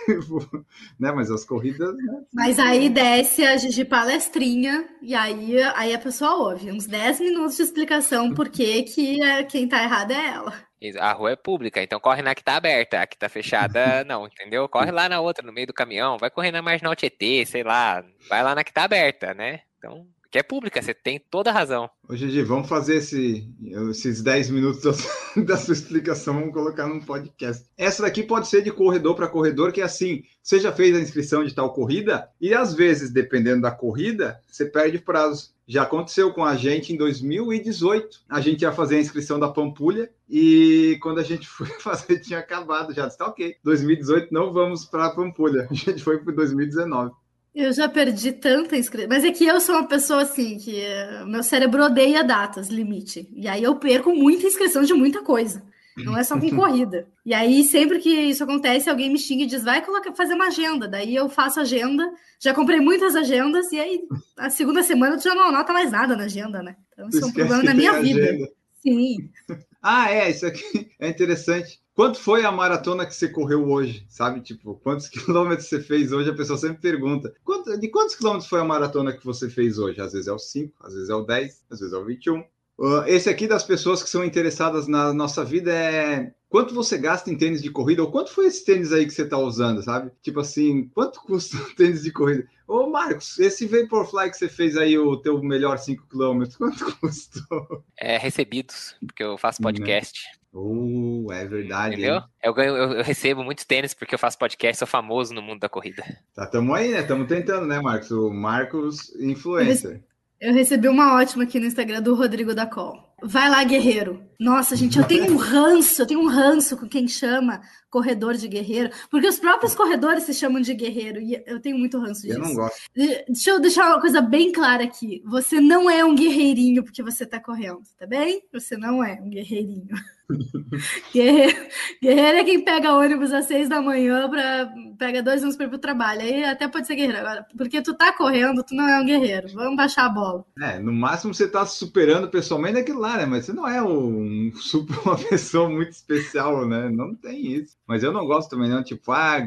[1.00, 1.12] né?
[1.12, 1.96] Mas as corridas.
[1.96, 2.22] Né?
[2.34, 7.58] Mas aí desce a Gigi palestrinha e aí, aí a pessoa ouve uns 10 minutos
[7.58, 10.54] de explicação por que, que é, quem tá errado é ela.
[11.00, 14.28] A rua é pública, então corre na que tá aberta, a que tá fechada, não,
[14.28, 14.68] entendeu?
[14.68, 18.04] Corre lá na outra, no meio do caminhão, vai correr na marginal Tietê, sei lá,
[18.28, 19.62] vai lá na que tá aberta, né?
[19.78, 21.88] Então, que é pública, você tem toda a razão.
[22.10, 23.48] Ô, Gigi, vamos fazer esse,
[23.92, 27.68] esses 10 minutos da, da, sua explicação, vamos colocar num podcast.
[27.78, 31.00] Essa daqui pode ser de corredor para corredor, que é assim, você já fez a
[31.00, 35.54] inscrição de tal corrida, e às vezes, dependendo da corrida, você perde prazo.
[35.68, 38.24] Já aconteceu com a gente em 2018.
[38.28, 42.40] A gente ia fazer a inscrição da Pampulha e quando a gente foi fazer tinha
[42.40, 43.06] acabado já.
[43.06, 45.68] Disse, tá ok, 2018 não vamos para a Pampulha.
[45.70, 47.14] A gente foi para 2019.
[47.54, 49.10] Eu já perdi tanta inscrição.
[49.10, 50.84] Mas é que eu sou uma pessoa assim, que
[51.22, 53.30] uh, meu cérebro odeia datas, limite.
[53.32, 55.64] E aí eu perco muita inscrição de muita coisa.
[55.96, 57.08] Não é só com corrida.
[57.24, 60.48] E aí, sempre que isso acontece, alguém me xinga e diz: vai colocar, fazer uma
[60.48, 60.88] agenda.
[60.88, 62.12] Daí eu faço agenda.
[62.40, 64.02] Já comprei muitas agendas, e aí
[64.38, 66.76] a segunda semana tu já não anota mais nada na agenda, né?
[66.92, 68.24] Então, isso é um problema na minha vida.
[68.24, 68.50] Agenda.
[68.82, 69.30] Sim.
[69.84, 70.64] ah, é, isso aqui
[70.98, 71.84] é interessante.
[71.94, 74.06] Quanto foi a maratona que você correu hoje?
[74.10, 76.30] Sabe, tipo, quantos quilômetros você fez hoje?
[76.30, 77.34] A pessoa sempre pergunta.
[77.80, 80.02] de quantos quilômetros foi a maratona que você fez hoje?
[80.02, 82.44] Às vezes é o 5, às vezes é o 10, às vezes é o 21.
[82.78, 87.32] Uh, esse aqui das pessoas que são interessadas na nossa vida é quanto você gasta
[87.32, 90.12] em tênis de corrida, ou quanto foi esse tênis aí que você está usando, sabe?
[90.22, 92.48] Tipo assim, quanto custa um tênis de corrida?
[92.68, 97.84] Ô, Marcos, esse Vaporfly que você fez aí, o teu melhor 5 km, quanto custou?
[97.98, 100.22] É, recebidos, porque eu faço podcast.
[100.52, 101.96] Oh, é verdade.
[101.96, 102.22] Entendeu?
[102.44, 105.60] Eu, ganho, eu, eu, recebo muitos tênis porque eu faço podcast, sou famoso no mundo
[105.60, 106.04] da corrida.
[106.36, 107.02] Tá, tamo aí, né?
[107.02, 108.12] Tamo tentando, né, Marcos?
[108.12, 110.04] O Marcos Influencer.
[110.44, 113.13] Eu recebi uma ótima aqui no Instagram do Rodrigo da Col.
[113.24, 114.22] Vai lá, guerreiro.
[114.40, 118.48] Nossa, gente, eu tenho um ranço, eu tenho um ranço com quem chama corredor de
[118.48, 122.40] guerreiro, porque os próprios corredores se chamam de guerreiro, e eu tenho muito ranço disso.
[122.40, 122.82] Eu não gosto.
[122.96, 125.22] Deixa eu deixar uma coisa bem clara aqui.
[125.26, 128.42] Você não é um guerreirinho porque você tá correndo, tá bem?
[128.52, 129.96] Você não é um guerreirinho.
[131.14, 131.68] guerreiro,
[132.02, 135.70] guerreiro é quem pega ônibus às seis da manhã para pega dois anos para ir
[135.70, 136.22] pro trabalho.
[136.22, 137.20] Aí até pode ser guerreiro.
[137.20, 139.50] Agora, porque tu tá correndo, tu não é um guerreiro.
[139.54, 140.46] Vamos baixar a bola.
[140.60, 143.26] É, no máximo você tá superando pessoalmente aquilo lá, né?
[143.26, 146.90] Mas você não é um, super, uma pessoa muito especial, né?
[146.90, 147.78] Não tem isso.
[147.88, 149.38] Mas eu não gosto também, não, tipo, ah,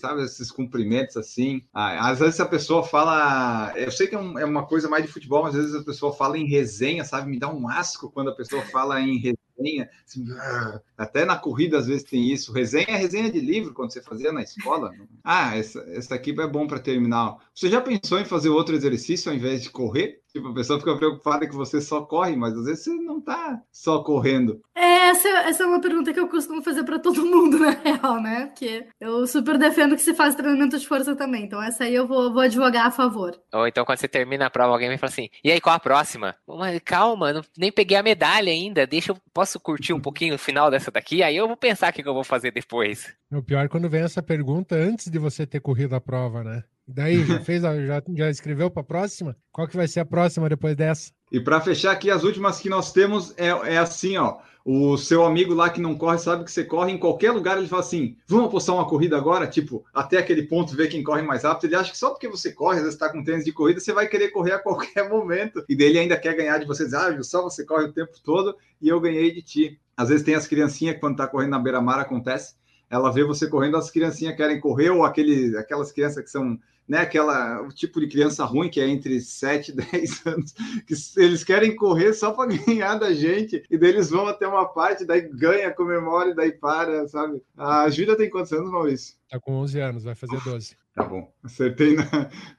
[0.00, 1.62] sabe, esses cumprimentos assim.
[1.72, 3.72] Ah, às vezes a pessoa fala.
[3.76, 6.12] Eu sei que é, é uma coisa mais de futebol, mas às vezes a pessoa
[6.12, 7.30] fala em resenha, sabe?
[7.30, 9.88] Me dá um asco quando a pessoa fala em resenha.
[10.06, 12.52] Assim, ah, até na corrida, às vezes, tem isso.
[12.52, 14.92] Resenha é resenha de livro, quando você fazia na escola.
[15.22, 17.36] Ah, essa, essa aqui é bom para terminar.
[17.54, 20.21] Você já pensou em fazer outro exercício ao invés de correr?
[20.32, 23.60] Tipo, a pessoa fica preocupada que você só corre, mas às vezes você não tá
[23.70, 24.62] só correndo.
[24.74, 28.20] É, essa, essa é uma pergunta que eu costumo fazer para todo mundo, na real,
[28.20, 28.46] né?
[28.46, 31.44] Porque eu super defendo que se faz treinamento de força também.
[31.44, 33.38] Então, essa aí eu vou, vou advogar a favor.
[33.52, 35.80] Ou então, quando você termina a prova, alguém me fala assim: e aí, qual a
[35.80, 36.34] próxima?
[36.48, 38.86] Mas calma, não, nem peguei a medalha ainda.
[38.86, 39.16] Deixa eu.
[39.34, 41.22] Posso curtir um pouquinho o final dessa daqui?
[41.22, 43.14] Aí eu vou pensar o que eu vou fazer depois.
[43.30, 46.64] O pior é quando vem essa pergunta antes de você ter corrido a prova, né?
[46.86, 49.36] Daí, já fez, já, já escreveu para a próxima?
[49.50, 51.12] Qual que vai ser a próxima depois dessa?
[51.30, 54.38] E para fechar aqui, as últimas que nós temos é, é assim, ó.
[54.64, 57.58] O seu amigo lá que não corre sabe que você corre em qualquer lugar.
[57.58, 59.46] Ele fala assim: vamos apostar uma corrida agora?
[59.46, 61.64] Tipo, até aquele ponto, ver quem corre mais rápido.
[61.64, 63.92] Ele acha que só porque você corre, às vezes está com tênis de corrida, você
[63.92, 65.64] vai querer correr a qualquer momento.
[65.68, 66.94] E dele ainda quer ganhar de vocês.
[66.94, 69.80] Ah, só você corre o tempo todo e eu ganhei de ti.
[69.96, 72.54] Às vezes tem as criancinhas que quando tá correndo na beira-mar acontece.
[72.92, 76.98] Ela vê você correndo, as criancinhas querem correr, ou aquele, aquelas crianças que são né,
[76.98, 80.52] aquela, o tipo de criança ruim que é entre 7 e 10 anos,
[80.86, 84.66] que eles querem correr só para ganhar da gente, e daí eles vão até uma
[84.66, 87.42] parte, daí ganha, comemora e daí para, sabe?
[87.56, 89.14] A Júlia tem quantos anos, Maurício?
[89.30, 90.76] Tá com 11 anos, vai fazer 12.
[90.94, 92.04] Tá bom, acertei na,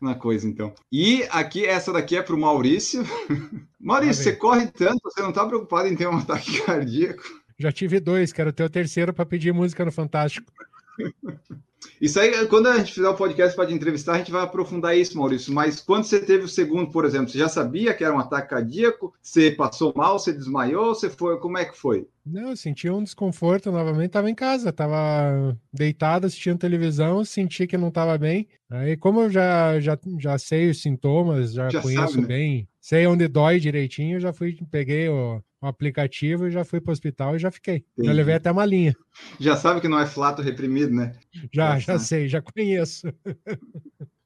[0.01, 0.73] na coisa então.
[0.91, 3.03] E aqui, essa daqui é para o Maurício.
[3.79, 7.21] Maurício, você corre tanto, você não está preocupado em ter um ataque cardíaco?
[7.63, 10.51] Já tive dois, quero ter o terceiro para pedir música no Fantástico.
[12.01, 14.97] Isso aí, quando a gente fizer o podcast para te entrevistar, a gente vai aprofundar
[14.97, 15.53] isso, Maurício.
[15.53, 18.49] Mas quando você teve o segundo, por exemplo, você já sabia que era um ataque
[18.49, 19.13] cardíaco?
[19.21, 20.93] Você passou mal, você desmaiou?
[20.95, 21.37] Você foi?
[21.39, 22.07] Como é que foi?
[22.25, 24.07] Não, eu senti um desconforto novamente.
[24.07, 28.47] Estava em casa, estava deitado assistindo televisão, senti que não estava bem.
[28.69, 32.27] Aí, como eu já, já, já sei os sintomas, já, já conheço sabe, né?
[32.27, 36.91] bem, sei onde dói direitinho, já fui, peguei o, o aplicativo e já fui para
[36.91, 37.85] o hospital e já fiquei.
[37.93, 38.07] Entendi.
[38.07, 38.95] Já levei até uma linha.
[39.39, 41.13] Já sabe que não é flato reprimido, né?
[41.53, 43.07] Já, já, já sei, já conheço.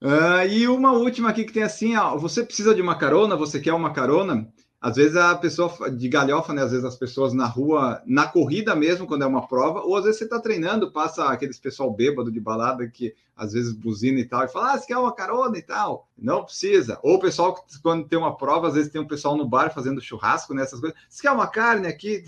[0.01, 3.59] Uh, e uma última aqui que tem assim, ó, você precisa de uma carona, você
[3.59, 4.47] quer uma carona?
[4.79, 6.61] Às vezes a pessoa de galhofa, né?
[6.61, 10.03] Às vezes as pessoas na rua, na corrida mesmo, quando é uma prova, ou às
[10.03, 14.25] vezes você está treinando, passa aqueles pessoal bêbado de balada que às vezes buzina e
[14.25, 16.07] tal, e fala, ah, você quer uma carona e tal.
[16.17, 16.99] Não precisa.
[17.01, 20.01] Ou o pessoal, quando tem uma prova, às vezes tem um pessoal no bar fazendo
[20.01, 20.99] churrasco, nessas né, coisas.
[21.09, 22.23] Você quer uma carne aqui?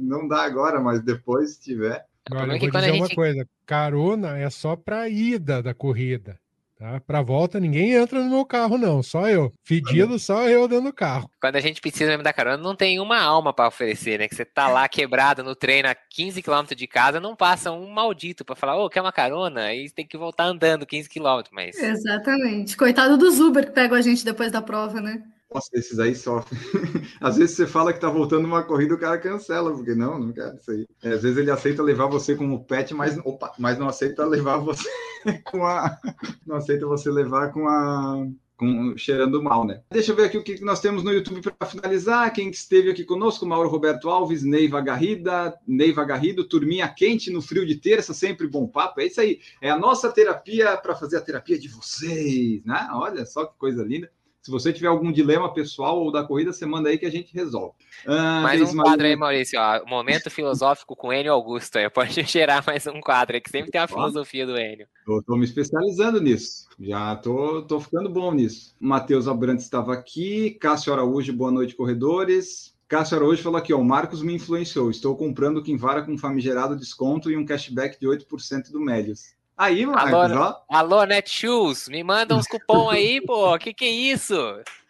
[0.00, 2.06] Não dá agora, mas depois, se tiver.
[2.30, 3.00] Agora, eu vou dizer gente...
[3.00, 6.38] uma coisa: carona é só para ida da corrida.
[6.82, 6.98] Tá?
[6.98, 9.04] Para volta, ninguém entra no meu carro, não.
[9.04, 9.52] Só eu.
[9.62, 11.30] Fedido, só eu dentro do carro.
[11.40, 14.26] Quando a gente precisa me dar carona, não tem uma alma para oferecer, né?
[14.26, 17.88] Que você tá lá quebrado no treino a 15 km de casa, não passa um
[17.88, 19.66] maldito para falar, ô, oh, quer uma carona?
[19.66, 21.78] Aí tem que voltar andando 15 km, mas...
[21.78, 22.76] Exatamente.
[22.76, 25.22] Coitado dos Uber que pegam a gente depois da prova, né?
[25.52, 26.60] Nossa, esses aí sofrem.
[27.20, 30.32] Às vezes você fala que tá voltando uma corrida, o cara cancela, porque não, não
[30.32, 30.86] quero isso aí.
[31.02, 34.58] É, às vezes ele aceita levar você como pet, mas, opa, mas não aceita levar
[34.58, 34.88] você
[35.44, 35.98] com a.
[36.46, 38.26] Não aceita você levar com a
[38.62, 39.82] com, cheirando mal, né?
[39.90, 42.32] Deixa eu ver aqui o que nós temos no YouTube para finalizar.
[42.32, 47.66] Quem esteve aqui conosco, Mauro Roberto Alves, Neiva Garrida, Neiva Garrido, turminha quente no frio
[47.66, 49.00] de terça, sempre bom papo.
[49.00, 49.40] É isso aí.
[49.60, 52.88] É a nossa terapia para fazer a terapia de vocês, né?
[52.92, 54.08] Olha só que coisa linda.
[54.42, 57.32] Se você tiver algum dilema pessoal ou da corrida, você manda aí que a gente
[57.32, 57.74] resolve.
[58.04, 59.56] Ah, mais um quadro aí, Maurício.
[59.60, 61.76] Ó, momento filosófico com Enio Augusto.
[61.76, 61.88] Aí.
[61.88, 64.88] Pode gerar mais um quadro aí, que sempre tem a filosofia do Enio.
[65.20, 66.66] Estou me especializando nisso.
[66.80, 68.74] Já tô, tô ficando bom nisso.
[68.80, 70.50] Matheus Abrantes estava aqui.
[70.60, 72.74] Cássio Araújo, boa noite, corredores.
[72.88, 74.90] Cássio Araújo falou aqui, ó, o Marcos me influenciou.
[74.90, 79.36] Estou comprando o Kinvara com famigerado desconto e um cashback de 8% do Médios.
[79.56, 80.56] Aí, Marcos, alô, ó.
[80.68, 83.56] Alô, Netshoes, me manda uns cupom aí, pô.
[83.58, 84.34] Que que é isso?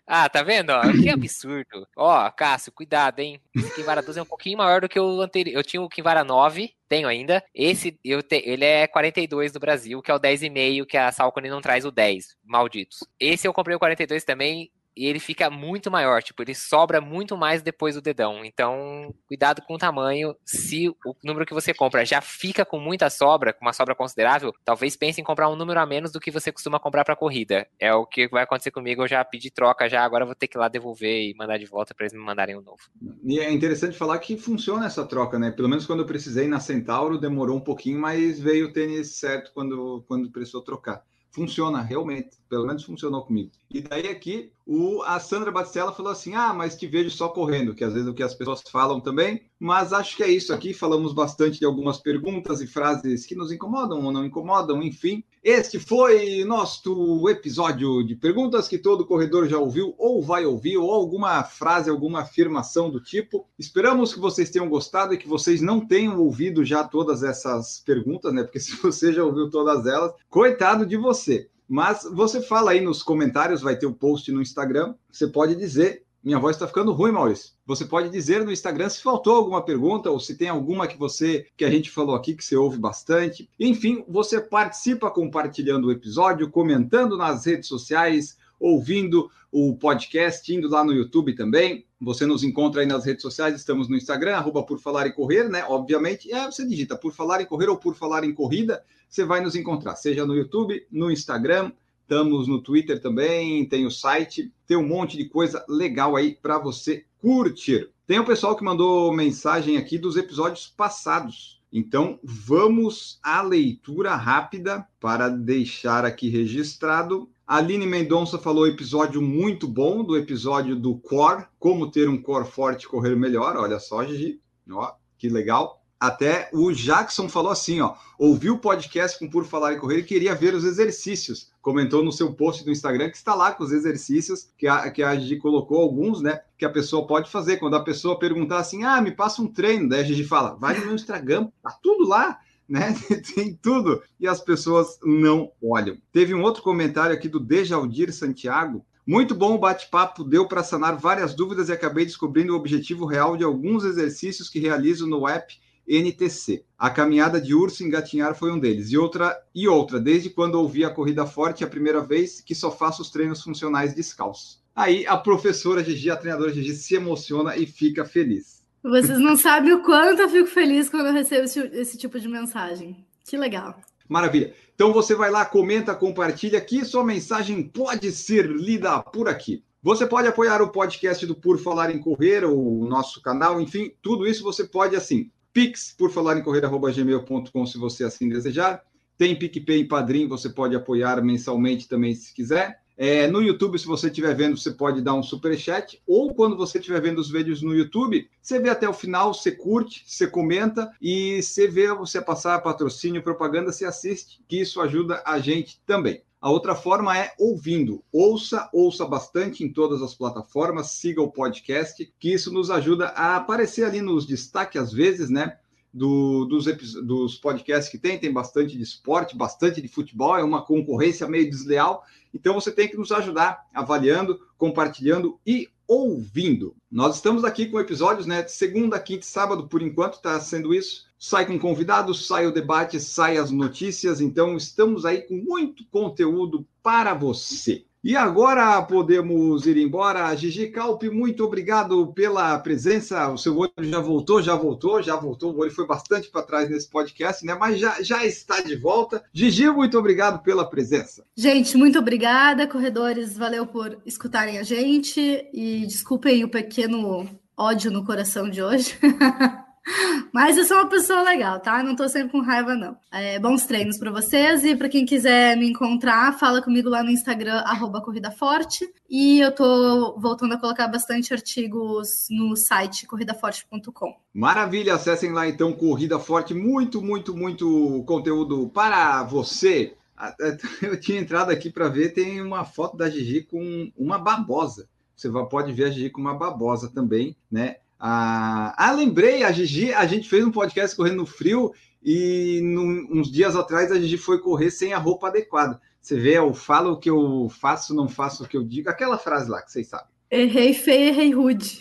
[0.06, 0.70] Ah, tá vendo?
[0.70, 1.86] Ó, que absurdo.
[1.96, 3.40] Ó, Cássio, cuidado, hein?
[3.54, 5.56] Esse Kinvara 12 é um pouquinho maior do que o anterior.
[5.56, 7.42] Eu tinha o Kinvara 9, tenho ainda.
[7.54, 8.42] Esse, eu te...
[8.44, 11.90] ele é 42 do Brasil, que é o 10,5, que a Salcone não traz o
[11.90, 12.36] 10.
[12.44, 12.98] Malditos.
[13.18, 17.36] Esse eu comprei o 42 também, e ele fica muito maior, tipo, ele sobra muito
[17.36, 18.44] mais depois do dedão.
[18.44, 20.34] Então, cuidado com o tamanho.
[20.44, 24.52] Se o número que você compra já fica com muita sobra, com uma sobra considerável,
[24.64, 27.66] talvez pense em comprar um número a menos do que você costuma comprar para corrida.
[27.78, 30.56] É o que vai acontecer comigo, eu já pedi troca já, agora vou ter que
[30.56, 32.82] ir lá devolver e mandar de volta para eles me mandarem um novo.
[33.24, 35.50] E é interessante falar que funciona essa troca, né?
[35.50, 39.52] Pelo menos quando eu precisei na Centauro, demorou um pouquinho, mas veio o tênis certo
[39.54, 43.50] quando quando precisou trocar funciona realmente, pelo menos funcionou comigo.
[43.70, 47.74] E daí aqui o, a Sandra Batistella falou assim: Ah, mas te vejo só correndo,
[47.74, 49.42] que às vezes é o que as pessoas falam também.
[49.58, 50.74] Mas acho que é isso aqui.
[50.74, 55.24] Falamos bastante de algumas perguntas e frases que nos incomodam ou não incomodam, enfim.
[55.42, 60.92] Este foi nosso episódio de perguntas que todo corredor já ouviu ou vai ouvir, ou
[60.92, 63.48] alguma frase, alguma afirmação do tipo.
[63.58, 68.32] Esperamos que vocês tenham gostado e que vocês não tenham ouvido já todas essas perguntas,
[68.32, 68.44] né?
[68.44, 71.48] Porque se você já ouviu todas elas, coitado de você.
[71.68, 74.94] Mas você fala aí nos comentários, vai ter o um post no Instagram.
[75.10, 76.01] Você pode dizer.
[76.22, 77.50] Minha voz está ficando ruim, Maurício.
[77.66, 81.46] Você pode dizer no Instagram se faltou alguma pergunta ou se tem alguma que você
[81.56, 83.50] que a gente falou aqui que você ouve bastante.
[83.58, 90.84] Enfim, você participa compartilhando o episódio, comentando nas redes sociais, ouvindo o podcast, indo lá
[90.84, 91.84] no YouTube também.
[92.00, 95.48] Você nos encontra aí nas redes sociais, estamos no Instagram, arroba por falar e correr,
[95.48, 95.64] né?
[95.68, 99.42] Obviamente, é, você digita por falar em correr ou por falar em corrida você vai
[99.42, 101.70] nos encontrar, seja no YouTube, no Instagram,
[102.12, 106.58] estamos no Twitter também, tem o site, tem um monte de coisa legal aí para
[106.58, 107.88] você curtir.
[108.06, 111.62] Tem o pessoal que mandou mensagem aqui dos episódios passados.
[111.72, 117.30] Então, vamos à leitura rápida para deixar aqui registrado.
[117.46, 122.86] Aline Mendonça falou episódio muito bom do episódio do core, como ter um core forte
[122.86, 123.56] correr melhor.
[123.56, 124.38] Olha só, Gigi,
[124.70, 125.81] ó, que legal.
[126.02, 130.02] Até o Jackson falou assim, ó, ouviu o podcast com Por Falar e Correr e
[130.02, 131.52] queria ver os exercícios.
[131.60, 135.00] Comentou no seu post do Instagram que está lá com os exercícios, que a, que
[135.00, 137.58] a Gigi colocou alguns, né, que a pessoa pode fazer.
[137.58, 140.76] Quando a pessoa perguntar assim, ah, me passa um treino, daí a Gigi fala, vai
[140.76, 142.36] no meu Instagram, tá tudo lá,
[142.68, 142.96] né?
[143.36, 144.02] Tem tudo.
[144.18, 145.96] E as pessoas não olham.
[146.12, 150.96] Teve um outro comentário aqui do Dejaldir Santiago, muito bom o bate-papo, deu para sanar
[150.96, 155.61] várias dúvidas e acabei descobrindo o objetivo real de alguns exercícios que realizo no app
[155.88, 156.64] NTC.
[156.78, 158.90] A caminhada de urso engatinhar foi um deles.
[158.90, 162.70] E outra, e outra, desde quando ouvi a corrida forte a primeira vez, que só
[162.70, 164.62] faço os treinos funcionais descalços.
[164.74, 168.62] Aí a professora Gigi, a treinadora Gigi, se emociona e fica feliz.
[168.82, 172.26] Vocês não sabem o quanto eu fico feliz quando eu recebo esse, esse tipo de
[172.26, 173.04] mensagem.
[173.24, 173.78] Que legal.
[174.08, 174.52] Maravilha.
[174.74, 179.62] Então você vai lá, comenta, compartilha que sua mensagem pode ser lida por aqui.
[179.82, 184.26] Você pode apoiar o podcast do Por Falar em Correr, o nosso canal, enfim, tudo
[184.26, 188.82] isso você pode assim Pix, por falar em correr.gmail.com, se você assim desejar.
[189.18, 192.80] Tem PicPay e Padrim, você pode apoiar mensalmente também, se quiser.
[192.96, 196.56] É, no YouTube, se você estiver vendo, você pode dar um super chat, ou quando
[196.56, 200.26] você estiver vendo os vídeos no YouTube, você vê até o final, você curte, você
[200.26, 205.80] comenta e você vê você passar patrocínio, propaganda, você assiste, que isso ajuda a gente
[205.86, 206.22] também.
[206.42, 208.02] A outra forma é ouvindo.
[208.10, 213.36] Ouça, ouça bastante em todas as plataformas, siga o podcast, que isso nos ajuda a
[213.36, 215.56] aparecer ali nos destaques às vezes, né?
[215.94, 216.64] Do, dos,
[217.04, 221.48] dos podcasts que tem, tem bastante de esporte, bastante de futebol, é uma concorrência meio
[221.48, 222.02] desleal.
[222.34, 226.74] Então você tem que nos ajudar avaliando, compartilhando e ouvindo.
[226.90, 228.44] Nós estamos aqui com episódios, né?
[228.48, 232.98] Segunda, quinta e sábado, por enquanto está sendo isso sai com convidados, sai o debate,
[232.98, 234.20] sai as notícias.
[234.20, 237.84] Então, estamos aí com muito conteúdo para você.
[238.02, 240.34] E agora podemos ir embora.
[240.34, 243.30] Gigi Calpe, muito obrigado pela presença.
[243.30, 245.54] O seu olho já voltou, já voltou, já voltou.
[245.54, 247.54] O olho foi bastante para trás nesse podcast, né?
[247.54, 249.22] Mas já, já está de volta.
[249.32, 251.24] Gigi, muito obrigado pela presença.
[251.36, 252.66] Gente, muito obrigada.
[252.66, 255.20] Corredores, valeu por escutarem a gente.
[255.54, 258.98] E desculpem o pequeno ódio no coração de hoje.
[260.32, 261.82] Mas eu sou uma pessoa legal, tá?
[261.82, 262.96] Não tô sempre com raiva, não.
[263.10, 267.10] É, bons treinos para vocês e para quem quiser me encontrar, fala comigo lá no
[267.10, 268.88] Instagram, arroba Corrida Forte.
[269.10, 274.16] E eu tô voltando a colocar bastante artigos no site corridaforte.com.
[274.32, 279.94] Maravilha, acessem lá então Corrida Forte, muito, muito, muito conteúdo para você.
[280.80, 284.88] Eu tinha entrado aqui para ver, tem uma foto da Gigi com uma babosa.
[285.16, 287.76] Você pode ver a Gigi com uma babosa também, né?
[288.04, 291.72] Ah, ah, lembrei, a Gigi, a gente fez um podcast correndo no frio
[292.02, 295.80] e num, uns dias atrás a Gigi foi correr sem a roupa adequada.
[296.00, 299.16] Você vê, eu falo o que eu faço, não faço o que eu digo, aquela
[299.16, 300.08] frase lá que vocês sabem.
[300.28, 301.78] Errei feio, errei rude.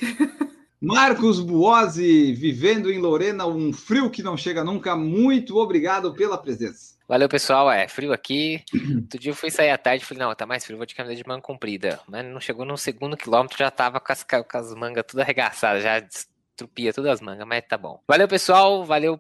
[0.80, 4.95] Marcos Buozzi, vivendo em Lorena, um frio que não chega nunca.
[4.95, 6.91] Muito obrigado pela presença.
[7.07, 7.72] Valeu, pessoal.
[7.72, 8.64] É frio aqui.
[8.95, 10.95] Outro dia eu fui sair à tarde e falei, não, tá mais frio, vou de
[10.95, 11.99] camisa de manga comprida.
[12.07, 15.84] Mas não chegou no segundo quilômetro, já tava com as, com as mangas tudo arregaçadas,
[15.84, 18.02] já estrupia todas as mangas, mas tá bom.
[18.07, 18.86] Valeu, pessoal.
[18.86, 19.18] Valeu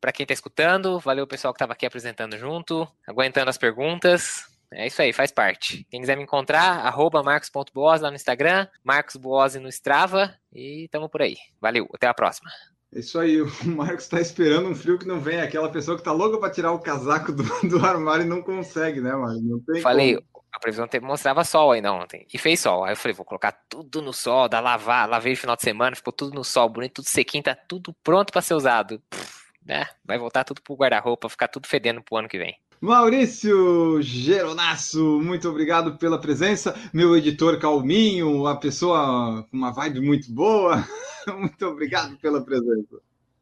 [0.00, 0.98] para quem tá escutando.
[1.00, 4.50] Valeu, pessoal que tava aqui apresentando junto, aguentando as perguntas.
[4.74, 5.86] É isso aí, faz parte.
[5.90, 11.08] Quem quiser me encontrar, arroba marcos.boas lá no Instagram, Marcos Boas no Strava e tamo
[11.08, 11.36] por aí.
[11.60, 12.50] Valeu, até a próxima.
[12.94, 16.02] É isso aí, o Marcos está esperando um frio que não vem, aquela pessoa que
[16.02, 19.42] tá louca para tirar o casaco do, do armário e não consegue, né, Marcos?
[19.42, 20.44] Não tem Falei, como.
[20.52, 22.84] a previsão mostrava sol ainda ontem, e fez sol.
[22.84, 25.96] Aí eu falei, vou colocar tudo no sol, dá lavar, lavei no final de semana,
[25.96, 29.00] ficou tudo no sol, bonito, tudo sequinho, tá tudo pronto para ser usado.
[29.08, 29.86] Pff, né?
[30.04, 32.58] Vai voltar tudo pro guarda-roupa, ficar tudo fedendo pro ano que vem.
[32.82, 36.74] Maurício Geronasso, muito obrigado pela presença.
[36.92, 40.84] Meu editor calminho, a pessoa com uma vibe muito boa.
[41.38, 42.98] muito obrigado pela presença.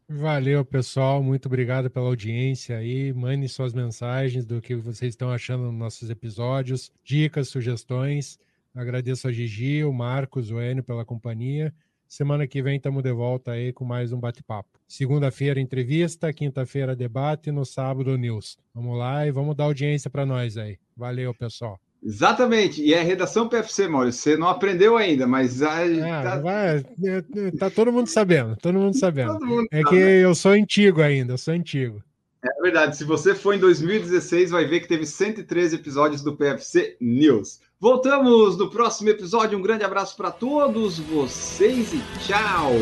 [0.07, 1.23] Valeu, pessoal.
[1.23, 3.15] Muito obrigado pela audiência aí.
[3.15, 8.39] Mande suas mensagens do que vocês estão achando nos nossos episódios, dicas, sugestões.
[8.75, 11.73] Agradeço a Gigi, o Marcos, o Enio pela companhia.
[12.11, 14.69] Semana que vem estamos de volta aí com mais um bate-papo.
[14.89, 18.59] Segunda-feira, entrevista, quinta-feira, debate, no sábado, news.
[18.75, 20.77] Vamos lá e vamos dar audiência para nós aí.
[20.97, 21.79] Valeu, pessoal.
[22.03, 24.23] Exatamente, e é redação PFC, Maurício.
[24.23, 25.63] Você não aprendeu ainda, mas.
[25.63, 25.85] Ah,
[26.25, 26.41] tá...
[26.41, 29.35] Vai, é, é, tá todo mundo sabendo, todo mundo sabendo.
[29.35, 29.91] Todo mundo é sabe.
[29.91, 32.03] que eu sou antigo ainda, eu sou antigo.
[32.43, 36.97] É verdade, se você for em 2016, vai ver que teve 113 episódios do PFC
[37.01, 37.61] News.
[37.81, 39.59] Voltamos no próximo episódio.
[39.59, 42.73] Um grande abraço para todos vocês e tchau!